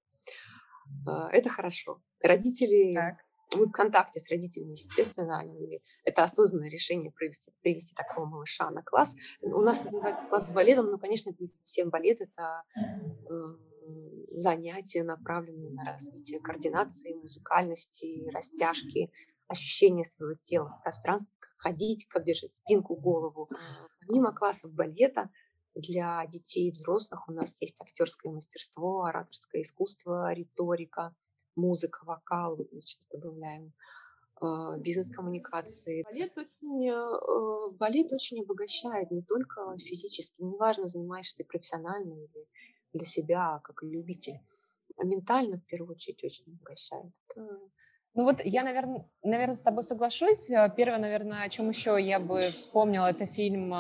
А, 1.06 1.30
это 1.32 1.50
хорошо. 1.50 2.02
Родители 2.22 2.96
так 2.96 3.18
мы 3.56 3.68
в 3.68 3.72
контакте 3.72 4.20
с 4.20 4.30
родителями, 4.30 4.72
естественно, 4.72 5.40
они, 5.40 5.82
это 6.04 6.24
осознанное 6.24 6.70
решение 6.70 7.12
привести, 7.12 7.54
привести 7.62 7.96
такого 7.96 8.26
малыша 8.26 8.70
на 8.72 8.84
класс. 8.84 9.16
У 9.42 9.62
нас 9.62 9.82
это 9.82 9.94
называется 9.94 10.26
класс 10.26 10.52
балетом, 10.52 10.88
но, 10.88 10.98
конечно, 10.98 11.30
это 11.30 11.42
не 11.42 11.48
совсем 11.48 11.90
балет, 11.90 12.20
это 12.20 12.64
э, 12.76 13.56
занятия, 14.40 15.04
направленные 15.04 15.72
на 15.72 15.86
развитие 15.86 16.40
координации, 16.40 17.14
музыкальности, 17.14 18.30
растяжки, 18.32 19.12
ощущения 19.48 20.04
своего 20.04 20.36
тела 20.42 20.78
в 20.80 20.84
пространстве, 20.84 21.30
как 21.40 21.52
ходить, 21.58 22.08
как 22.08 22.26
держать 22.26 22.54
спинку, 22.54 22.96
голову. 22.96 23.50
Помимо 24.06 24.34
классов 24.34 24.74
балета, 24.74 25.30
для 25.76 26.26
детей 26.26 26.70
и 26.70 26.72
взрослых 26.72 27.30
у 27.30 27.32
нас 27.32 27.62
есть 27.62 27.80
актерское 27.80 28.32
мастерство, 28.32 29.04
ораторское 29.04 29.62
искусство, 29.62 30.34
риторика– 30.34 31.16
музыка, 31.58 32.06
вокал, 32.06 32.56
вот 32.56 32.72
мы 32.72 32.80
сейчас 32.80 33.08
добавляем 33.12 33.74
а, 34.40 34.78
бизнес-коммуникации. 34.78 36.04
Балет 36.04 36.38
очень, 36.38 36.90
э, 36.90 37.72
балет 37.72 38.14
очень 38.14 38.42
обогащает 38.42 39.12
не 39.12 39.24
только 39.24 39.76
физически, 39.78 40.42
неважно, 40.42 40.88
занимаешься 40.88 41.38
ты 41.38 41.44
профессионально 41.44 42.14
или 42.14 42.48
для 42.98 43.06
себя, 43.06 43.56
а 43.56 43.60
как 43.60 43.84
любитель, 43.84 44.40
а 44.98 45.04
ментально 45.04 45.58
в 45.58 45.66
первую 45.66 45.96
очередь 45.96 46.24
очень. 46.24 46.60
Это 47.30 47.60
ну 48.18 48.24
вот 48.24 48.42
я, 48.44 48.64
наверное, 48.64 49.06
наверное, 49.22 49.54
с 49.54 49.62
тобой 49.62 49.84
соглашусь. 49.84 50.50
Э, 50.50 50.74
первое, 50.76 50.98
наверное, 50.98 51.44
о 51.44 51.50
чем 51.50 51.70
еще 51.70 52.02
я 52.02 52.20
бы 52.20 52.42
вспомнила, 52.42 53.12
это 53.12 53.28
фильм 53.28 53.72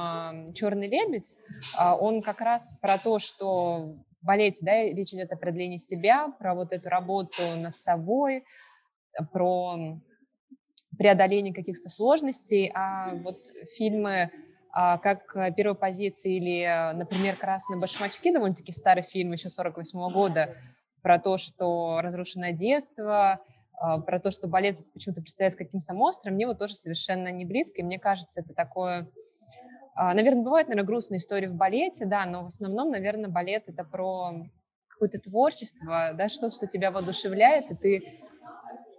«Черный 0.54 0.88
лебедь». 0.88 1.36
Он 1.76 2.22
как 2.22 2.42
раз 2.42 2.76
про 2.80 3.00
то, 3.00 3.18
что 3.18 3.96
в 4.22 4.26
балете, 4.26 4.64
да, 4.64 4.84
речь 4.84 5.12
идет 5.12 5.32
о 5.32 5.38
продлении 5.38 5.78
себя, 5.78 6.28
про 6.28 6.54
вот 6.54 6.72
эту 6.72 6.88
работу 6.88 7.42
над 7.58 7.76
собой, 7.76 8.46
про 9.34 10.00
преодоление 11.00 11.54
каких-то 11.54 11.90
сложностей, 11.90 12.72
а 12.76 13.16
вот 13.16 13.48
фильмы 13.76 14.12
а, 14.12 14.30
как 15.02 15.34
первой 15.56 15.76
позиции 15.76 16.36
или, 16.36 16.94
например, 16.94 17.36
«Красные 17.36 17.80
башмачки», 17.80 18.32
довольно-таки 18.32 18.72
старый 18.72 19.02
фильм 19.02 19.32
еще 19.32 19.50
48 19.50 20.00
-го 20.00 20.12
года, 20.12 20.56
про 21.02 21.20
то, 21.20 21.38
что 21.38 22.00
разрушенное 22.02 22.52
детство, 22.52 23.40
а, 23.74 24.00
про 24.00 24.20
то, 24.20 24.32
что 24.32 24.48
балет 24.48 24.78
почему-то 24.94 25.22
представляется 25.22 25.58
каким-то 25.58 25.94
монстром, 25.94 26.34
мне 26.34 26.48
вот 26.48 26.60
тоже 26.60 26.76
совершенно 26.76 27.30
не 27.30 27.46
близко, 27.46 27.80
и 27.80 27.84
мне 27.84 28.00
кажется, 28.00 28.42
это 28.42 28.54
такое 28.54 29.08
а, 29.96 30.14
наверное, 30.14 30.44
бывают, 30.44 30.68
наверное, 30.68 30.86
грустные 30.86 31.18
истории 31.18 31.48
в 31.48 31.56
балете, 31.56 32.06
да, 32.06 32.26
но 32.26 32.44
в 32.44 32.48
основном, 32.48 32.92
наверное, 32.92 33.32
балет— 33.32 33.64
это 33.68 33.84
про 33.84 34.46
какое-то 34.88 35.20
творчество, 35.20 36.12
да, 36.14 36.30
что-то, 36.30 36.54
что 36.54 36.68
тебя 36.68 36.92
воодушевляет, 36.92 37.72
и 37.72 37.76
ты 37.76 38.20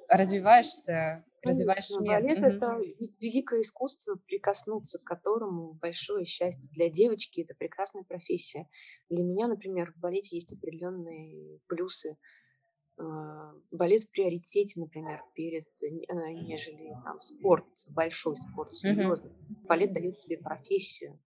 развиваешься 0.09 1.25
развиваешь 1.43 1.89
Конечно, 1.89 2.01
мир. 2.03 2.13
балет- 2.23 2.39
Мгм. 2.39 2.47
это 2.57 2.79
ве 2.99 3.13
великое 3.21 3.61
искусство, 3.61 4.17
прикоснуться 4.27 4.99
к 4.99 5.05
которому 5.05 5.75
большое 5.75 6.25
счастье. 6.25 6.71
Для 6.73 6.89
девочки 6.91 7.41
это 7.43 7.55
прекрасная 7.55 8.03
профессия. 8.05 8.69
Для 9.09 9.23
меня, 9.25 9.49
например, 9.49 9.93
в 9.93 10.01
балете 10.01 10.37
есть 10.37 10.53
определенные 10.53 11.61
плюсы. 11.67 12.17
А, 13.01 13.55
балет 13.71 14.03
в 14.03 14.11
приоритете, 14.11 14.81
например, 14.81 15.23
перед, 15.35 15.69
а, 16.09 16.33
нежели 16.33 16.93
там 17.05 17.21
спорт, 17.21 17.65
большой 17.91 18.37
спорт, 18.37 18.75
серьезный. 18.75 19.31
Балет 19.69 19.93
дает 19.93 20.19
тебе 20.19 20.37
профессию, 20.39 21.21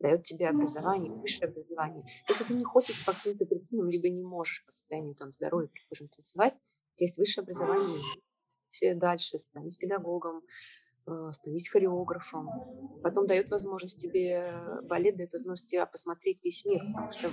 дает 0.00 0.24
тебе 0.24 0.48
образование, 0.48 1.12
высшее 1.12 1.48
образование. 1.48 2.04
Если 2.28 2.42
ты 2.44 2.54
не 2.54 2.64
хочешь 2.64 3.04
по 3.06 3.12
каким-то 3.12 3.46
причинам, 3.46 3.88
либо 3.88 4.08
не 4.08 4.22
можешь 4.24 4.64
по 4.64 4.72
состоянию 4.72 5.14
там 5.14 5.32
здоровья, 5.32 5.68
предположим, 5.68 6.08
танцевать, 6.08 6.54
у 6.56 6.96
тебя 6.96 7.04
есть 7.04 7.18
высшее 7.18 7.42
образование, 7.44 8.00
дальше, 8.94 9.38
становись 9.38 9.76
педагогом, 9.76 10.42
э, 11.06 11.30
становись 11.32 11.68
хореографом. 11.68 12.48
Потом 13.02 13.26
дает 13.26 13.50
возможность 13.50 14.00
тебе, 14.00 14.52
балет 14.84 15.16
дает 15.16 15.32
возможность 15.32 15.68
тебе 15.68 15.86
посмотреть 15.86 16.38
весь 16.42 16.64
мир, 16.64 16.82
потому 16.88 17.10
что 17.10 17.30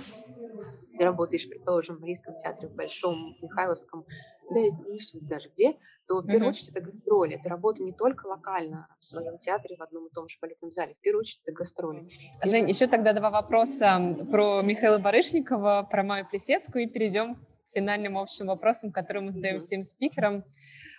ты 0.98 1.04
работаешь, 1.04 1.48
предположим, 1.48 1.96
в 1.96 2.00
Мариинском 2.00 2.36
театре, 2.36 2.68
в 2.68 2.74
Большом, 2.74 3.14
в 3.38 3.42
Михайловском, 3.42 4.06
да 4.50 4.60
и 4.60 4.70
не 4.70 4.98
суть 4.98 5.26
даже 5.26 5.50
где, 5.50 5.76
то 6.06 6.20
в 6.20 6.26
первую 6.26 6.48
очередь 6.50 6.70
это 6.70 6.80
гастроли. 6.80 7.36
Это 7.36 7.48
работа 7.48 7.82
не 7.82 7.92
только 7.92 8.26
локально 8.26 8.88
в 8.98 9.04
своем 9.04 9.38
театре, 9.38 9.76
в 9.76 9.82
одном 9.82 10.06
и 10.06 10.10
том 10.10 10.28
же 10.28 10.36
балетном 10.40 10.70
зале. 10.70 10.94
В 10.94 11.00
первую 11.00 11.20
очередь 11.20 11.40
это 11.44 11.52
гастроли. 11.52 12.08
Жень, 12.44 12.68
еще 12.68 12.86
тогда 12.86 13.12
два 13.12 13.30
вопроса 13.30 14.16
про 14.30 14.62
Михаила 14.62 14.98
Барышникова, 14.98 15.88
про 15.90 16.02
Майю 16.02 16.28
Плесецкую, 16.28 16.84
и 16.84 16.86
перейдем 16.86 17.36
к 17.36 17.70
финальным 17.70 18.18
общим 18.18 18.46
вопросам, 18.46 18.92
которые 18.92 19.24
мы 19.24 19.30
задаем 19.30 19.58
всем 19.58 19.82
спикерам. 19.82 20.44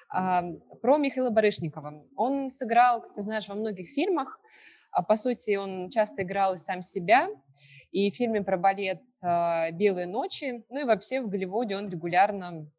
А, 0.10 0.44
Про 0.82 0.98
Михаила 0.98 1.30
Барышникова. 1.30 2.06
Он 2.16 2.50
сыграл, 2.50 3.02
как 3.02 3.14
ты 3.16 3.22
знаешь, 3.22 3.48
во 3.48 3.56
многих 3.56 3.88
фильмах. 3.88 4.40
А, 4.92 5.04
По 5.04 5.16
сути, 5.16 5.56
он 5.56 5.90
часто 5.90 6.24
играл 6.24 6.54
и 6.54 6.58
сам 6.58 6.82
себя. 6.82 7.30
И 7.92 8.12
в 8.12 8.16
фильме 8.16 8.44
про 8.44 8.58
балет 8.58 9.02
а, 9.24 9.72
«Белые 9.72 10.08
ночи», 10.08 10.66
ну 10.70 10.82
и 10.82 10.84
вообще 10.84 11.22
в 11.22 11.30
Голливуде 11.30 11.78
он 11.78 11.90
регулярно 11.90 12.70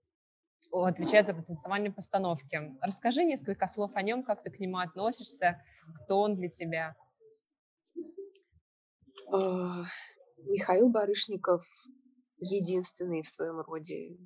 отвечает 0.73 1.27
за 1.27 1.35
танцевальные 1.35 1.93
постановки. 1.93 2.77
Расскажи 2.81 3.25
несколько 3.25 3.67
слов 3.67 3.93
о 3.95 4.03
нем, 4.03 4.25
как 4.25 4.43
ты 4.43 4.51
к 4.51 4.59
нему 4.59 4.79
относишься, 4.79 5.63
кто 6.05 6.21
он 6.21 6.35
для 6.35 6.49
тебя. 6.49 6.95
Михаил 10.39 10.91
Барышников 10.91 11.65
единственный 12.39 13.23
в 13.23 13.27
своем 13.27 13.61
роде, 13.61 14.17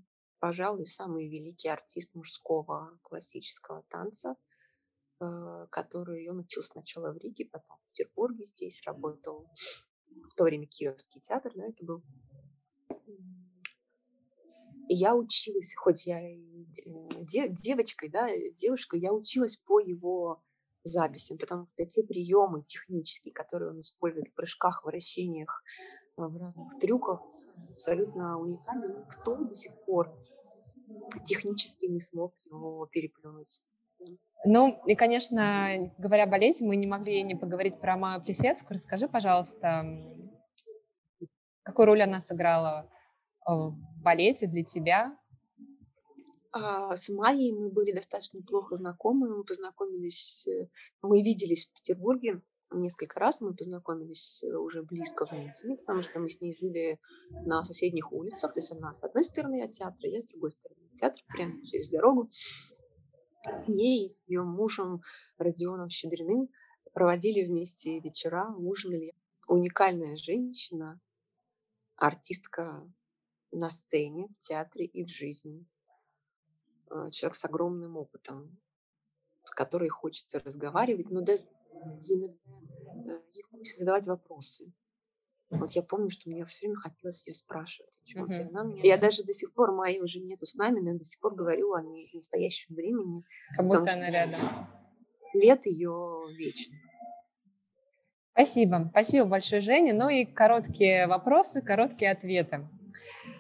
пожалуй, 0.41 0.87
самый 0.87 1.29
великий 1.29 1.69
артист 1.69 2.15
мужского 2.15 2.99
классического 3.03 3.85
танца, 3.89 4.37
э, 5.21 5.67
который 5.71 6.29
он 6.29 6.41
учил 6.41 6.63
сначала 6.63 7.13
в 7.13 7.19
Риге, 7.19 7.47
потом 7.53 7.77
в 7.77 7.91
Петербурге 7.91 8.45
здесь, 8.45 8.83
работал 8.87 9.49
в 10.31 10.35
то 10.35 10.45
время 10.45 10.67
Кировский 10.67 11.21
театр, 11.21 11.53
да, 11.55 11.67
это 11.67 11.85
был. 11.85 12.03
И 14.89 14.95
я 14.95 15.15
училась, 15.15 15.75
хоть 15.77 16.07
я 16.07 16.21
и 16.21 16.65
де- 16.75 17.15
де- 17.23 17.49
девочкой, 17.49 18.09
да, 18.09 18.29
э, 18.29 18.51
девушкой, 18.53 19.01
я 19.01 19.13
училась 19.13 19.57
по 19.59 19.79
его 19.79 20.43
записям, 20.83 21.37
потому 21.39 21.69
что 21.75 21.87
те 21.87 22.03
приемы 22.03 22.65
технические, 22.65 23.35
которые 23.35 23.71
он 23.71 23.81
использует 23.81 24.29
в 24.29 24.35
прыжках, 24.35 24.85
вращениях, 24.85 25.63
э, 26.17 26.23
в 26.23 26.37
разных 26.37 26.79
трюках, 26.81 27.21
абсолютно 27.73 28.41
уникальны. 28.41 29.05
Никто 29.05 29.37
до 29.37 29.55
сих 29.55 29.73
пор 29.85 30.11
технически 31.25 31.87
не 31.87 32.01
смог 32.01 32.35
его 32.47 32.87
переплюнуть. 32.87 33.63
Ну, 34.47 34.83
и, 34.87 34.95
конечно, 34.95 35.93
говоря 35.99 36.25
о 36.25 36.27
балете, 36.27 36.65
мы 36.65 36.77
не 36.77 36.87
могли 36.87 37.23
не 37.23 37.35
поговорить 37.35 37.79
про 37.81 37.97
Майю 37.97 38.23
Плесецкую. 38.23 38.77
Расскажи, 38.77 39.07
пожалуйста, 39.07 39.85
какую 41.63 41.87
роль 41.87 42.03
она 42.03 42.21
сыграла 42.21 42.91
э, 43.47 43.53
в 43.53 43.77
балете 44.03 44.47
для 44.47 44.65
тебя? 44.65 45.19
А, 46.53 46.97
с 46.97 47.11
Майей 47.11 47.53
мы 47.53 47.71
были 47.71 47.93
достаточно 47.93 48.39
неплохо 48.39 48.77
знакомы. 48.77 49.37
Мы 49.37 49.45
познакомились, 49.45 50.47
э, 50.49 50.69
мы 51.03 51.23
виделись 51.23 51.67
в 51.67 51.75
Петербурге 51.75 52.41
несколько 52.73 53.19
раз. 53.21 53.41
Мы 53.41 53.55
познакомились 53.55 54.43
э, 54.43 54.55
уже 54.55 54.83
близко 54.83 55.27
в 55.27 55.33
Мюнхене, 55.33 55.77
потому 55.77 56.03
что 56.03 56.21
мы 56.21 56.29
с 56.29 56.41
ней 56.41 56.57
жили 56.57 57.01
на 57.31 57.65
соседних 57.65 58.13
улицах. 58.13 58.53
То 58.53 58.61
есть 58.61 58.73
она 58.73 58.93
с 58.93 59.03
одной 59.03 59.25
стороны 59.25 59.63
от 59.63 59.73
театра, 59.73 60.09
я 60.09 60.21
с 60.21 60.27
другой 60.27 60.51
стороны 60.51 60.81
от 60.93 60.97
театра, 60.97 61.23
прямо 61.29 61.63
через 61.65 61.91
дорогу. 61.91 62.29
С 63.53 63.69
ней 63.69 64.17
ее 64.27 64.43
мужем 64.43 65.03
Родионом 65.39 65.89
Щедриным 65.89 66.49
проводили 66.93 67.47
вместе 67.47 68.01
вечера, 68.01 68.53
ужинали. 68.57 69.15
Уникальная 69.49 70.15
женщина, 70.15 71.01
артистка 71.97 72.89
на 73.51 73.71
сцене, 73.71 74.29
в 74.29 74.39
театре 74.39 74.85
и 74.85 75.05
в 75.05 75.09
жизни. 75.09 75.67
Э, 76.91 77.11
Человек 77.11 77.35
с 77.35 77.45
огромным 77.45 77.97
опытом, 77.97 78.61
с 79.45 79.53
которой 79.53 79.89
хочется 79.89 80.39
разговаривать, 80.39 81.11
но 81.11 81.23
даже 81.23 81.43
иногда 81.73 82.33
э, 83.13 83.21
ей 83.31 83.43
хочется 83.51 83.81
задавать 83.81 84.07
вопросы. 84.07 84.73
Вот 85.51 85.73
я 85.73 85.83
помню, 85.83 86.11
что 86.11 86.31
мне 86.31 86.45
все 86.47 86.67
время 86.67 86.81
хотелось 86.81 87.27
ее 87.27 87.35
спрашивать 87.35 88.01
о 88.03 88.07
чем-то. 88.07 88.33
Мгм. 88.33 88.49
Она 88.49 88.65
мне... 88.65 88.81
Я 88.85 88.97
даже 88.99 89.25
до 89.25 89.33
сих 89.33 89.53
пор, 89.53 89.73
моей 89.73 90.01
уже 90.01 90.21
нету 90.21 90.47
с 90.47 90.55
нами, 90.55 90.81
но 90.81 90.93
я 90.93 90.99
до 90.99 91.05
сих 91.05 91.21
пор 91.21 91.35
говорю 91.35 91.75
о 91.75 91.83
ней 91.83 92.09
в 92.13 92.15
настоящем 92.15 92.75
времени. 92.77 93.25
Как 93.51 93.67
Потому 93.67 93.81
будто 93.81 93.91
что 93.91 93.99
она 93.99 94.11
рядом. 94.11 94.41
След 95.33 95.67
ее 95.67 96.23
вечен. 96.39 96.73
Спасибо. 98.33 98.87
Спасибо 98.91 99.27
большое, 99.27 99.61
Женя. 99.61 99.93
Ну 99.93 100.09
и 100.09 100.25
короткие 100.25 101.09
вопросы, 101.09 101.63
короткие 101.63 102.13
ответы. 102.13 102.69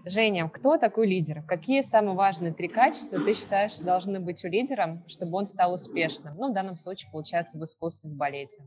Женя, 0.04 0.48
кто 0.48 0.78
такой 0.78 1.06
лидер? 1.06 1.42
Какие 1.46 1.82
самые 1.82 2.16
важные 2.16 2.54
три 2.54 2.68
качества 2.68 3.18
ты 3.22 3.34
считаешь 3.34 3.78
должны 3.80 4.18
быть 4.18 4.44
у 4.44 4.48
лидера, 4.48 5.02
чтобы 5.06 5.36
он 5.36 5.46
стал 5.46 5.74
успешным? 5.74 6.36
Ну, 6.36 6.50
в 6.50 6.54
данном 6.54 6.76
случае, 6.76 7.10
получается, 7.10 7.58
в 7.58 7.64
искусстве, 7.64 8.10
в 8.10 8.14
балете. 8.14 8.66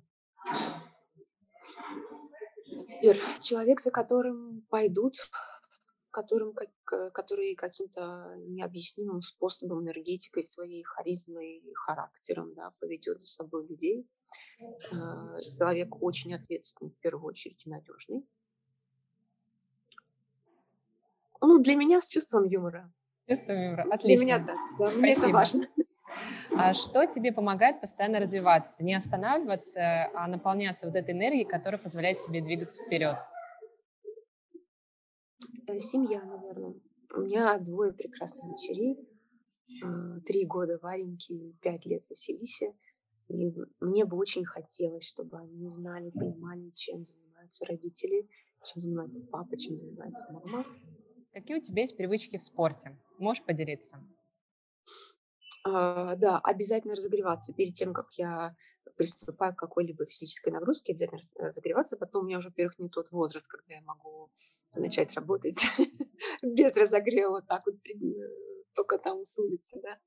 Лидер, 2.67 3.17
человек, 3.39 3.79
за 3.79 3.91
которым 3.91 4.65
пойдут, 4.69 5.15
которым, 6.11 6.55
который 6.85 7.55
каким-то 7.55 8.35
необъяснимым 8.37 9.21
способом, 9.21 9.83
энергетикой 9.83 10.43
своей, 10.43 10.83
харизмой, 10.83 11.63
характером 11.73 12.53
да, 12.53 12.71
поведет 12.79 13.19
за 13.19 13.27
собой 13.27 13.67
людей. 13.67 14.07
Э, 14.91 15.37
Человек 15.39 16.01
очень 16.01 16.33
ответственный, 16.33 16.91
в 16.91 16.99
первую 16.99 17.25
очередь, 17.29 17.65
и 17.65 17.69
надежный. 17.69 18.27
Ну, 21.45 21.59
для 21.59 21.75
меня 21.75 21.99
с 21.99 22.07
чувством 22.07 22.45
юмора. 22.45 22.89
Чувство 23.27 23.51
юмора. 23.51 23.83
Для 23.83 23.93
Отлично. 23.95 24.23
меня 24.23 24.39
да, 24.39 24.55
да, 24.79 24.91
мне 24.91 25.11
это 25.11 25.27
важно. 25.27 25.65
А 26.55 26.73
что 26.73 27.05
тебе 27.05 27.33
помогает 27.33 27.81
постоянно 27.81 28.19
развиваться, 28.19 28.83
не 28.83 28.93
останавливаться, 28.93 30.09
а 30.15 30.27
наполняться 30.27 30.87
вот 30.87 30.95
этой 30.95 31.13
энергией, 31.13 31.45
которая 31.45 31.81
позволяет 31.81 32.19
тебе 32.19 32.41
двигаться 32.41 32.81
вперед? 32.85 33.17
Э, 35.67 35.79
Семья, 35.79 36.23
наверное. 36.23 36.75
У 37.15 37.21
меня 37.21 37.57
двое 37.59 37.91
прекрасных 37.91 38.45
дочерей. 38.51 38.97
э, 39.83 40.19
Три 40.25 40.45
года 40.45 40.79
Вареньки 40.81 41.55
пять 41.61 41.85
лет 41.85 42.03
Василисе. 42.09 42.73
И 43.27 43.53
мне 43.81 44.05
бы 44.05 44.17
очень 44.17 44.45
хотелось, 44.45 45.07
чтобы 45.07 45.39
они 45.39 45.67
знали, 45.67 46.09
понимали, 46.11 46.69
чем 46.69 47.03
занимаются 47.03 47.65
родители, 47.65 48.29
чем 48.63 48.81
занимается 48.81 49.21
папа, 49.31 49.57
чем 49.57 49.77
занимается 49.77 50.31
мама. 50.31 50.65
Какие 51.33 51.57
у 51.57 51.61
тебя 51.61 51.81
есть 51.81 51.97
привычки 51.97 52.37
в 52.37 52.43
спорте? 52.43 52.95
Можешь 53.17 53.43
поделиться? 53.43 53.99
А, 55.65 56.15
Да, 56.15 56.39
обязательно 56.39 56.95
разогреваться 56.95 57.53
перед 57.53 57.73
тем, 57.73 57.93
как 57.93 58.07
я 58.17 58.55
приступаю 58.97 59.55
к 59.55 59.59
какой-либо 59.59 60.05
физической 60.05 60.51
нагрузке, 60.51 60.91
обязательно 60.93 61.17
раз- 61.17 61.35
разогреваться. 61.37 61.97
Потом 61.97 62.23
у 62.23 62.27
меня 62.27 62.37
уже, 62.37 62.49
во-первых, 62.49 62.77
не 62.77 62.89
тот 62.89 63.11
возраст, 63.11 63.47
когда 63.47 63.73
я 63.73 63.81
могу 63.81 64.29
начать 64.75 65.13
работать 65.15 65.57
без 66.43 66.75
разогрева, 66.77 67.31
вот 67.31 67.47
так 67.47 67.65
вот, 67.65 67.75
э, 67.75 68.29
только 68.75 68.99
там 68.99 69.25
с 69.25 69.39
улицы, 69.39 69.81
да. 69.81 69.99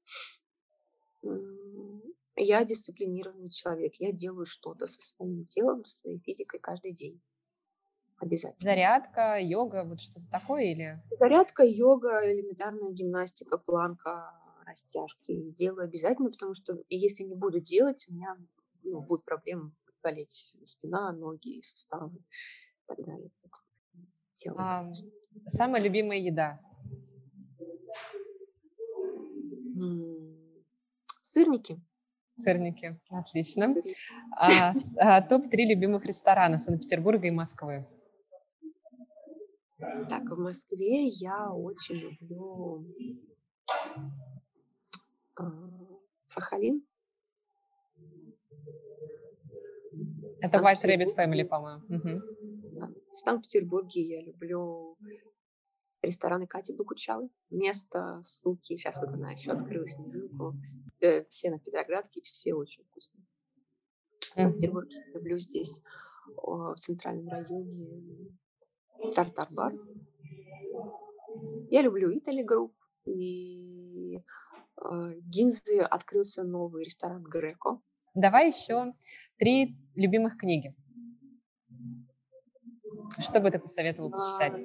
Я 2.36 2.64
дисциплинированный 2.64 3.50
человек, 3.50 3.94
я 3.98 4.12
делаю 4.12 4.44
что-то 4.44 4.86
со 4.86 5.00
своим 5.02 5.44
телом, 5.46 5.84
со 5.84 5.96
своей 5.98 6.20
физикой 6.20 6.60
каждый 6.60 6.92
день. 6.92 7.20
Обязательно. 8.18 8.59
Зарядка, 8.59 9.38
йога, 9.40 9.85
вот 9.85 10.00
что-то 10.00 10.29
такое 10.31 10.64
или... 10.64 11.02
Зарядка, 11.18 11.64
йога, 11.64 12.33
элементарная 12.33 12.90
гимнастика, 12.90 13.59
планка, 13.59 14.33
растяжки. 14.64 15.50
Делаю 15.50 15.85
обязательно, 15.85 16.31
потому 16.31 16.55
что 16.55 16.79
если 16.88 17.24
не 17.24 17.35
буду 17.35 17.61
делать, 17.61 18.07
у 18.09 18.14
меня 18.14 18.37
ну, 18.83 19.00
будут 19.02 19.24
проблемы 19.24 19.72
болеть 20.02 20.55
спина, 20.64 21.12
ноги, 21.12 21.61
суставы 21.62 22.16
и 22.16 22.87
так 22.87 23.05
далее. 23.05 23.31
Делаю, 24.35 24.61
А, 24.61 24.92
самая 25.46 25.83
любимая 25.83 26.18
еда? 26.18 26.61
Сырники. 31.22 31.81
Сырники, 32.37 32.98
отлично. 33.11 33.74
А, 34.33 34.72
а, 34.98 35.22
Топ-3 35.22 35.57
любимых 35.66 36.05
ресторана 36.07 36.59
Санкт-Петербурга 36.59 37.26
и 37.26 37.31
Москвы. 37.31 37.87
Так, 39.78 40.30
в 40.30 40.38
Москве 40.38 41.08
я 41.08 41.52
очень 41.52 41.96
люблю 41.96 42.86
э, 45.38 45.42
Сахалин. 46.26 46.82
Это 50.40 50.58
White 50.58 50.84
Rabbit 50.84 51.14
Family, 51.16 51.44
по-моему. 51.44 51.82
Угу. 51.88 52.22
Да. 52.78 52.88
В 53.10 53.16
Санкт-Петербурге 53.16 54.02
я 54.02 54.22
люблю 54.22 54.96
рестораны 56.02 56.46
Кати 56.46 56.72
Бакучавы. 56.72 57.28
Место 57.50 58.20
с 58.22 58.42
Луки. 58.44 58.76
Сейчас 58.76 59.00
вот 59.00 59.10
она 59.10 59.32
еще 59.32 59.52
открыла 59.52 59.86
снежинку. 59.86 60.54
Все 61.28 61.50
на 61.50 61.58
Петроградке, 61.58 62.22
все 62.22 62.54
очень 62.54 62.84
вкусные. 62.84 63.26
В 64.34 64.40
Санкт-Петербурге 64.40 65.04
люблю 65.12 65.38
здесь, 65.38 65.82
в 66.36 66.74
центральном 66.76 67.28
районе, 67.28 68.30
Тартар-бар. 69.14 69.74
Я 71.70 71.82
люблю 71.82 72.16
Italy 72.16 72.42
Group. 72.42 72.74
И 73.06 74.16
э, 74.16 74.20
в 74.76 75.20
Гинзе 75.28 75.82
открылся 75.82 76.42
новый 76.42 76.85
ресторан 76.85 77.22
Греко. 77.22 77.80
Давай 78.14 78.48
еще 78.48 78.92
три 79.38 79.76
любимых 79.94 80.37
книги. 80.38 80.74
Что 83.18 83.40
бы 83.40 83.50
ты 83.50 83.59
посоветовал 83.59 84.11
почитать? 84.11 84.59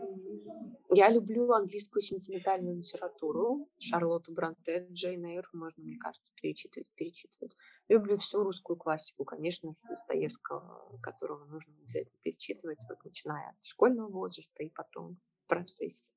Я 0.93 1.10
люблю 1.10 1.49
английскую 1.54 2.01
сентиментальную 2.01 2.75
литературу. 2.75 3.69
Шарлотту 3.80 4.34
Бронте, 4.34 4.88
Джейн 4.91 5.23
Эйр, 5.25 5.47
можно, 5.54 5.84
мне 5.84 5.97
кажется, 5.97 6.34
перечитывать, 6.36 6.91
перечитывать. 6.95 7.56
Люблю 7.88 8.17
всю 8.17 8.43
русскую 8.43 8.75
классику, 8.75 9.23
конечно, 9.23 9.73
Достоевского, 9.88 10.99
которого 11.01 11.45
нужно 11.45 11.73
обязательно 11.82 12.19
перечитывать, 12.21 12.84
вот, 12.89 12.97
начиная 13.06 13.51
от 13.51 13.63
школьного 13.63 14.10
возраста 14.10 14.63
и 14.63 14.69
потом 14.69 15.17
в 15.45 15.47
процессе 15.47 16.13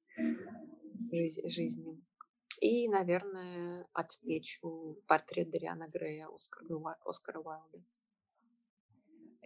жизни. 1.13 2.03
И, 2.61 2.89
наверное, 2.89 3.87
отмечу 3.93 4.99
портрет 5.07 5.51
Дариана 5.51 5.87
Грея 5.89 6.27
Оскара, 6.35 6.97
Оскара 7.05 7.39
Уайлда. 7.39 7.81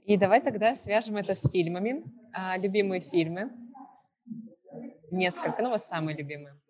И 0.04 0.16
давай 0.16 0.40
тогда 0.40 0.74
свяжем 0.74 1.18
это 1.18 1.34
с 1.34 1.50
фильмами. 1.50 2.02
А, 2.32 2.56
любимые 2.56 3.02
фильмы. 3.02 3.50
Несколько, 5.10 5.62
ну 5.62 5.70
вот 5.70 5.82
самые 5.82 6.16
любимые. 6.16 6.60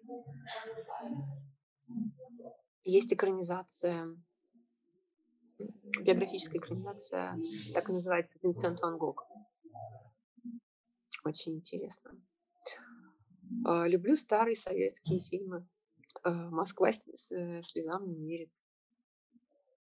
Есть 2.85 3.12
экранизация, 3.12 4.16
биографическая 5.59 6.61
экранизация, 6.61 7.38
так 7.74 7.88
и 7.88 7.92
называется, 7.92 8.38
Винсент 8.42 8.81
Ван 8.81 8.96
Гог. 8.96 9.27
Очень 11.24 11.57
интересно. 11.57 12.12
А, 13.64 13.87
люблю 13.87 14.14
старые 14.14 14.57
советские 14.57 15.20
фильмы. 15.20 15.66
А, 16.22 16.51
Москва 16.51 16.88
э, 16.90 17.62
слезам 17.62 18.11
не 18.11 18.27
верит. 18.27 18.53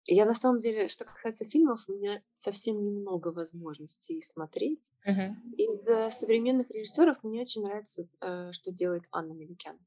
Я 0.08 0.26
на 0.26 0.34
самом 0.34 0.60
деле, 0.60 0.88
что 0.88 1.04
касается 1.04 1.46
фильмов, 1.46 1.84
у 1.88 1.94
меня 1.94 2.22
совсем 2.34 2.82
немного 2.84 3.28
возможностей 3.34 4.22
смотреть. 4.22 4.92
Uh-huh. 5.06 5.34
Из 5.58 6.16
современных 6.16 6.72
режиссеров 6.72 7.24
мне 7.24 7.42
очень 7.42 7.64
нравится, 7.64 8.08
э, 8.22 8.52
что 8.54 8.72
делает 8.72 9.04
Анна 9.12 9.34
Меликян. 9.34 9.78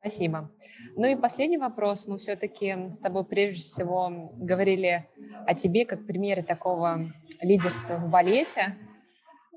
Спасибо. 0.00 0.52
Ну 0.94 1.06
и 1.06 1.16
последний 1.16 1.58
вопрос. 1.58 2.06
Мы 2.06 2.18
все-таки 2.18 2.90
с 2.90 2.98
тобой 2.98 3.24
прежде 3.24 3.62
всего 3.62 4.30
говорили 4.36 5.08
о 5.46 5.54
тебе 5.54 5.84
как 5.84 6.06
примере 6.06 6.42
такого 6.42 7.12
лидерства 7.40 7.96
в 7.96 8.10
балете. 8.10 8.76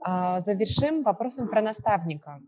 А, 0.01 0.39
завершим 0.39 1.03
вопросом 1.03 1.49
про 1.49 1.61
наставника 1.61 2.41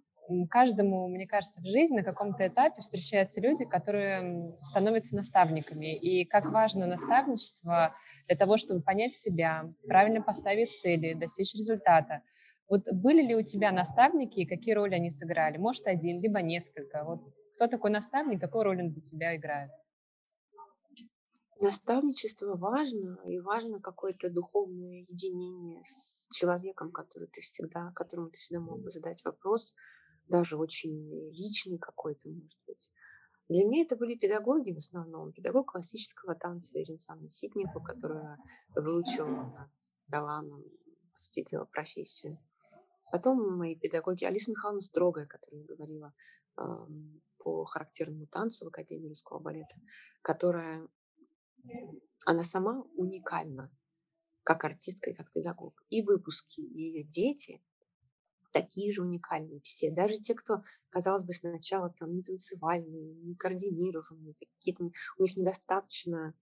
каждому, 0.49 1.07
мне 1.07 1.27
кажется, 1.27 1.61
в 1.61 1.65
жизни 1.65 1.97
на 1.97 2.03
каком-то 2.03 2.47
этапе 2.47 2.81
встречаются 2.81 3.41
люди, 3.41 3.65
которые 3.65 4.57
становятся 4.61 5.15
наставниками. 5.15 5.95
И 5.95 6.25
как 6.25 6.45
важно 6.45 6.87
наставничество 6.87 7.95
для 8.27 8.35
того, 8.35 8.57
чтобы 8.57 8.81
понять 8.81 9.15
себя, 9.15 9.71
правильно 9.87 10.21
поставить 10.21 10.71
цели, 10.71 11.13
достичь 11.13 11.53
результата. 11.53 12.21
Вот 12.69 12.91
были 12.93 13.21
ли 13.21 13.35
у 13.35 13.43
тебя 13.43 13.71
наставники 13.71 14.39
и 14.39 14.45
какие 14.45 14.73
роли 14.73 14.95
они 14.95 15.09
сыграли? 15.09 15.57
Может, 15.57 15.87
один, 15.87 16.21
либо 16.21 16.41
несколько. 16.41 17.03
Вот 17.03 17.21
кто 17.55 17.67
такой 17.67 17.91
наставник, 17.91 18.39
какую 18.39 18.63
роль 18.63 18.81
он 18.81 18.91
для 18.91 19.01
тебя 19.01 19.35
играет? 19.35 19.71
Наставничество 21.59 22.55
важно, 22.55 23.19
и 23.27 23.39
важно 23.39 23.79
какое-то 23.79 24.31
духовное 24.31 25.05
единение 25.07 25.79
с 25.83 26.27
человеком, 26.31 26.91
который 26.91 27.27
ты 27.27 27.41
всегда, 27.41 27.91
которому 27.91 28.29
ты 28.29 28.39
всегда 28.39 28.61
мог 28.61 28.81
бы 28.81 28.89
задать 28.89 29.23
вопрос, 29.23 29.75
даже 30.31 30.57
очень 30.57 31.31
личный 31.31 31.77
какой-то, 31.77 32.29
может 32.29 32.57
быть. 32.65 32.89
Для 33.49 33.65
меня 33.65 33.83
это 33.83 33.97
были 33.97 34.15
педагоги 34.15 34.71
в 34.71 34.77
основном. 34.77 35.33
Педагог 35.33 35.71
классического 35.71 36.35
танца 36.35 36.81
Ирина 36.81 37.29
Ситникова, 37.29 37.83
которая 37.83 38.37
выучила 38.69 39.53
нас 39.57 39.99
Галаном, 40.07 40.63
по 40.63 41.17
сути 41.17 41.43
дела, 41.49 41.65
профессию. 41.65 42.39
Потом 43.11 43.57
мои 43.57 43.75
педагоги, 43.75 44.23
Алиса 44.23 44.51
Михайловна 44.51 44.79
Строгая, 44.79 45.25
которая 45.27 45.65
говорила 45.65 46.13
э, 46.57 46.61
по 47.39 47.65
характерному 47.65 48.25
танцу 48.27 48.65
в 48.65 48.67
Академии 48.69 49.09
русского 49.09 49.39
балета, 49.39 49.75
которая, 50.21 50.87
она 52.25 52.43
сама 52.43 52.83
уникальна, 52.95 53.69
как 54.43 54.63
артистка 54.63 55.09
и 55.09 55.13
как 55.13 55.29
педагог. 55.33 55.83
И 55.89 56.01
выпуски, 56.01 56.61
и 56.61 56.81
ее 56.81 57.03
дети 57.03 57.61
такие 58.51 58.91
же 58.91 59.01
уникальные 59.01 59.61
все. 59.61 59.91
Даже 59.91 60.17
те, 60.17 60.35
кто, 60.35 60.63
казалось 60.89 61.23
бы, 61.23 61.33
сначала 61.33 61.93
там 61.97 62.15
не 62.15 62.23
танцевальные, 62.23 63.15
не 63.15 63.35
координированные, 63.35 64.35
какие-то, 64.39 64.85
у 65.17 65.21
них 65.23 65.37
недостаточно 65.37 66.33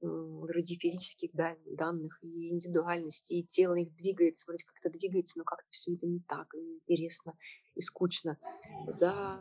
вроде 0.00 0.76
физических 0.76 1.30
данных 1.34 2.18
и 2.22 2.50
индивидуальности, 2.50 3.34
и 3.34 3.44
тело 3.44 3.74
их 3.74 3.94
двигается, 3.96 4.46
вроде 4.46 4.64
как-то 4.64 4.90
двигается, 4.90 5.38
но 5.38 5.44
как-то 5.44 5.66
все 5.70 5.92
это 5.92 6.06
не 6.06 6.20
так, 6.20 6.54
и 6.54 6.58
неинтересно, 6.58 7.36
и 7.74 7.80
скучно. 7.80 8.38
За 8.86 9.40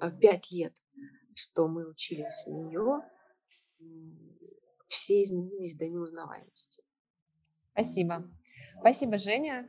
а, 0.00 0.10
пять 0.10 0.50
лет, 0.50 0.74
что 1.34 1.68
мы 1.68 1.88
учились 1.88 2.44
у 2.46 2.68
нее, 2.68 3.02
все 4.86 5.22
изменились 5.22 5.76
до 5.76 5.86
неузнаваемости. 5.86 6.82
Спасибо. 7.72 8.28
Спасибо, 8.80 9.18
Женя. 9.18 9.68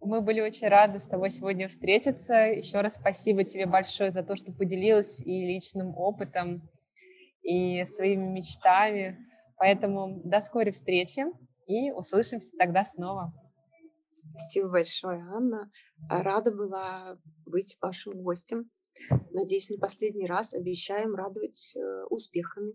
Мы 0.00 0.20
были 0.20 0.40
очень 0.40 0.68
рады 0.68 0.98
с 0.98 1.06
тобой 1.06 1.30
сегодня 1.30 1.68
встретиться. 1.68 2.34
Еще 2.34 2.80
раз 2.80 2.94
спасибо 2.94 3.44
тебе 3.44 3.66
большое 3.66 4.10
за 4.10 4.22
то, 4.22 4.36
что 4.36 4.52
поделилась 4.52 5.20
и 5.20 5.46
личным 5.46 5.96
опытом, 5.96 6.68
и 7.42 7.84
своими 7.84 8.26
мечтами. 8.26 9.18
Поэтому 9.56 10.20
до 10.24 10.40
скорой 10.40 10.72
встречи 10.72 11.24
и 11.66 11.90
услышимся 11.90 12.56
тогда 12.58 12.84
снова. 12.84 13.32
Спасибо 14.30 14.68
большое, 14.68 15.20
Анна. 15.20 15.70
Рада 16.08 16.52
была 16.52 17.18
быть 17.44 17.76
вашим 17.80 18.22
гостем. 18.22 18.70
Надеюсь, 19.30 19.70
не 19.70 19.78
последний 19.78 20.26
раз. 20.26 20.54
Обещаем 20.54 21.14
радовать 21.14 21.74
э, 21.76 22.04
успехами. 22.10 22.72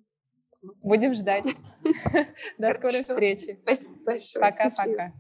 Будем 0.84 1.14
ждать. 1.14 1.56
До 2.58 2.74
скорой 2.74 3.04
встречи. 3.04 3.60
Спасибо 3.64 4.04
большое. 4.04 4.42
Пока-пока. 4.42 5.14